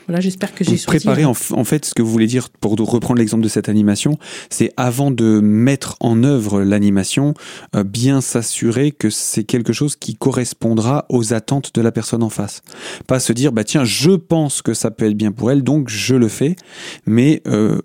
Voilà, 0.08 0.22
j'espère 0.22 0.54
que 0.54 0.64
j'ai 0.64 0.78
préparé 0.78 1.24
hein. 1.24 1.32
en, 1.52 1.64
fait 1.64 1.86
ce 1.86 1.94
que 1.94 2.02
vous 2.02 2.12
voulez 2.12 2.28
dire 2.28 2.50
pour 2.50 2.76
reprendre 2.78 3.20
l'exemple 3.20 3.44
de 3.44 3.50
cette 3.50 3.70
animation, 3.70 4.18
c'est 4.50 4.72
avant 4.78 5.12
de 5.12 5.40
mettre 5.40 5.98
en 6.00 6.24
œuvre 6.24 6.62
l'animation, 6.62 7.34
euh, 7.76 7.84
bien 7.84 8.22
s'assurer 8.22 8.92
que 8.92 9.10
c'est 9.10 9.44
quelque 9.44 9.74
chose 9.74 9.96
qui 9.96 10.16
correspondra 10.16 11.06
aux 11.10 11.34
attentes 11.34 11.72
de 11.74 11.82
la 11.82 11.92
personne 11.92 12.24
en 12.24 12.30
face. 12.30 12.62
Pas 13.08 13.20
se 13.20 13.34
dire 13.34 13.52
bah 13.52 13.64
tiens 13.64 13.84
je 13.84 14.12
pense 14.12 14.62
que 14.62 14.74
ça 14.74 14.92
peut 14.92 15.06
être 15.06 15.18
bien 15.18 15.32
pour 15.32 15.52
elle 15.52 15.64
donc 15.64 15.90
je 15.90 16.16
le 16.16 16.28
fais, 16.28 16.56
mais 17.06 17.42
euh, 17.48 17.80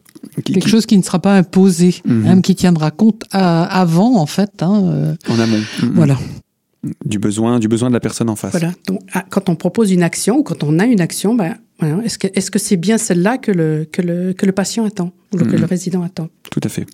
quelque 0.45 0.69
chose 0.69 0.87
qui 0.87 0.99
ne 0.99 1.03
sera 1.03 1.21
pas 1.21 1.37
imposé, 1.37 1.97
mhm. 2.05 2.27
hein, 2.27 2.41
qui 2.41 2.55
tiendra 2.55 2.91
compte 2.91 3.25
avant 3.31 4.17
en 4.17 4.27
fait. 4.27 4.63
Hein, 4.63 4.83
euh, 4.85 5.15
en 5.29 5.39
amont. 5.39 5.63
Mhm. 5.83 5.93
Voilà 5.95 6.19
du 7.05 7.19
besoin, 7.19 7.59
du 7.59 7.69
besoin 7.69 7.89
de 7.89 7.95
la 7.95 8.01
personne 8.01 8.31
en 8.31 8.37
face. 8.37 8.53
Voilà. 8.53 8.73
Donc, 8.87 9.01
ah, 9.13 9.25
quand 9.29 9.49
on 9.49 9.57
propose 9.57 9.91
une 9.91 10.03
action 10.03 10.39
ou 10.39 10.43
quand 10.43 10.63
on 10.63 10.79
a 10.79 10.87
une 10.87 11.01
action, 11.01 11.35
ben, 11.35 11.57
est-ce 11.83 12.51
que 12.51 12.59
c'est 12.59 12.77
bien 12.77 12.99
celle-là 12.99 13.39
que 13.39 13.51
le, 13.51 13.87
que 13.91 14.03
le 14.03 14.33
que 14.33 14.47
le 14.47 14.53
patient 14.53 14.85
attend 14.85 15.13
ou 15.33 15.39
que 15.39 15.45
le 15.45 15.59
mm-hmm. 15.59 15.65
résident 15.65 16.03
attend? 16.03 16.29
Tout 16.51 16.61
à 16.63 16.69
fait. 16.69 16.87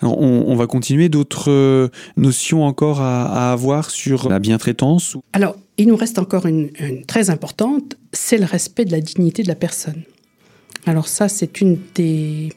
Alors 0.00 0.20
on, 0.20 0.56
va 0.56 0.66
continuer 0.66 1.08
d'autres 1.08 1.50
euh, 1.50 1.88
notions 2.16 2.64
encore 2.64 3.00
à, 3.00 3.52
avoir 3.52 3.90
sur 3.90 4.28
la 4.28 4.38
bientraitance. 4.38 5.16
Alors 5.32 5.56
il 5.78 5.88
nous 5.88 5.96
reste 5.96 6.18
encore 6.18 6.46
une, 6.46 6.70
une 6.80 7.04
très 7.04 7.30
importante, 7.30 7.96
c'est 8.12 8.38
le 8.38 8.44
respect 8.44 8.84
de 8.84 8.92
la 8.92 9.00
dignité 9.00 9.42
de 9.42 9.48
la 9.48 9.54
personne. 9.54 10.02
Alors 10.86 11.06
ça 11.06 11.28
c'est 11.28 11.60
une 11.60 11.78
des 11.94 12.50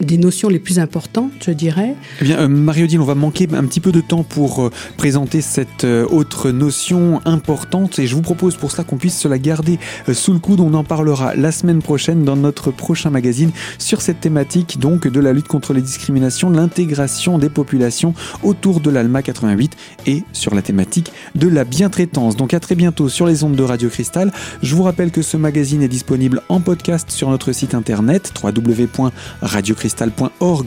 des 0.00 0.18
notions 0.18 0.48
les 0.48 0.58
plus 0.58 0.78
importantes, 0.78 1.32
je 1.44 1.50
dirais. 1.50 1.94
Eh 2.20 2.24
bien, 2.24 2.40
euh, 2.40 2.48
Marie-Odile, 2.48 3.00
on 3.00 3.04
va 3.04 3.14
manquer 3.14 3.48
un 3.52 3.64
petit 3.64 3.80
peu 3.80 3.92
de 3.92 4.00
temps 4.00 4.22
pour 4.22 4.62
euh, 4.62 4.70
présenter 4.96 5.40
cette 5.40 5.84
euh, 5.84 6.06
autre 6.06 6.50
notion 6.50 7.20
importante 7.24 7.98
et 7.98 8.06
je 8.06 8.14
vous 8.14 8.22
propose 8.22 8.56
pour 8.56 8.70
cela 8.70 8.84
qu'on 8.84 8.96
puisse 8.96 9.18
se 9.18 9.28
la 9.28 9.38
garder 9.38 9.78
sous 10.12 10.32
le 10.32 10.38
coude. 10.38 10.60
On 10.60 10.74
en 10.74 10.84
parlera 10.84 11.34
la 11.34 11.52
semaine 11.52 11.82
prochaine 11.82 12.24
dans 12.24 12.36
notre 12.36 12.70
prochain 12.70 13.10
magazine 13.10 13.50
sur 13.78 14.00
cette 14.00 14.20
thématique 14.20 14.78
donc 14.78 15.06
de 15.06 15.20
la 15.20 15.32
lutte 15.32 15.48
contre 15.48 15.72
les 15.72 15.82
discriminations, 15.82 16.50
l'intégration 16.50 17.38
des 17.38 17.50
populations 17.50 18.14
autour 18.42 18.80
de 18.80 18.90
l'ALMA 18.90 19.22
88 19.22 19.76
et 20.06 20.22
sur 20.32 20.54
la 20.54 20.62
thématique 20.62 21.12
de 21.34 21.48
la 21.48 21.64
bientraitance. 21.64 22.36
Donc 22.36 22.54
à 22.54 22.60
très 22.60 22.74
bientôt 22.74 23.08
sur 23.08 23.26
les 23.26 23.44
ondes 23.44 23.56
de 23.56 23.62
Radio 23.62 23.88
Cristal. 23.88 24.32
Je 24.62 24.74
vous 24.74 24.82
rappelle 24.82 25.10
que 25.10 25.22
ce 25.22 25.36
magazine 25.36 25.82
est 25.82 25.88
disponible 25.88 26.42
en 26.48 26.60
podcast 26.60 27.10
sur 27.10 27.30
notre 27.30 27.52
site 27.52 27.74
internet 27.74 28.32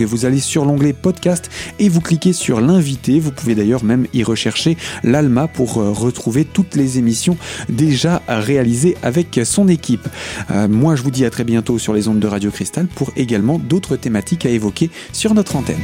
vous 0.06 0.26
allez 0.26 0.40
sur 0.40 0.66
l'onglet 0.66 0.94
podcast 0.94 1.50
et 1.80 1.90
vous 1.90 2.02
cliquez 2.02 2.34
sur 2.34 2.62
l'invité. 2.62 3.20
Vous 3.20 3.32
pouvez 3.32 3.56
d'ailleurs 3.56 3.84
même 3.84 4.08
y 4.14 4.24
rechercher 4.24 4.78
l'ALMA 5.04 5.48
pour 5.48 5.78
euh, 5.78 5.92
retrouver 5.92 6.46
toutes 6.46 6.76
les 6.76 6.98
émissions 6.98 7.38
déjà 7.70 8.22
réalisées 8.28 8.98
avec 9.04 9.40
son 9.44 9.68
équipe. 9.68 10.08
Euh, 10.52 10.68
moi, 10.68 10.96
je 10.96 11.04
vous 11.04 11.12
dis 11.12 11.26
à 11.26 11.30
très 11.30 11.44
bientôt 11.44 11.80
sur 11.80 11.94
les 11.94 12.08
ondes 12.08 12.20
de 12.20 12.28
Radio 12.28 12.52
Cristal 12.52 12.88
pour 12.88 13.12
également 13.16 13.60
d'autres 13.60 13.96
thématiques 13.96 14.46
à 14.46 14.50
évoquer 14.50 14.90
sur 15.12 15.34
notre 15.34 15.56
antenne. 15.56 15.82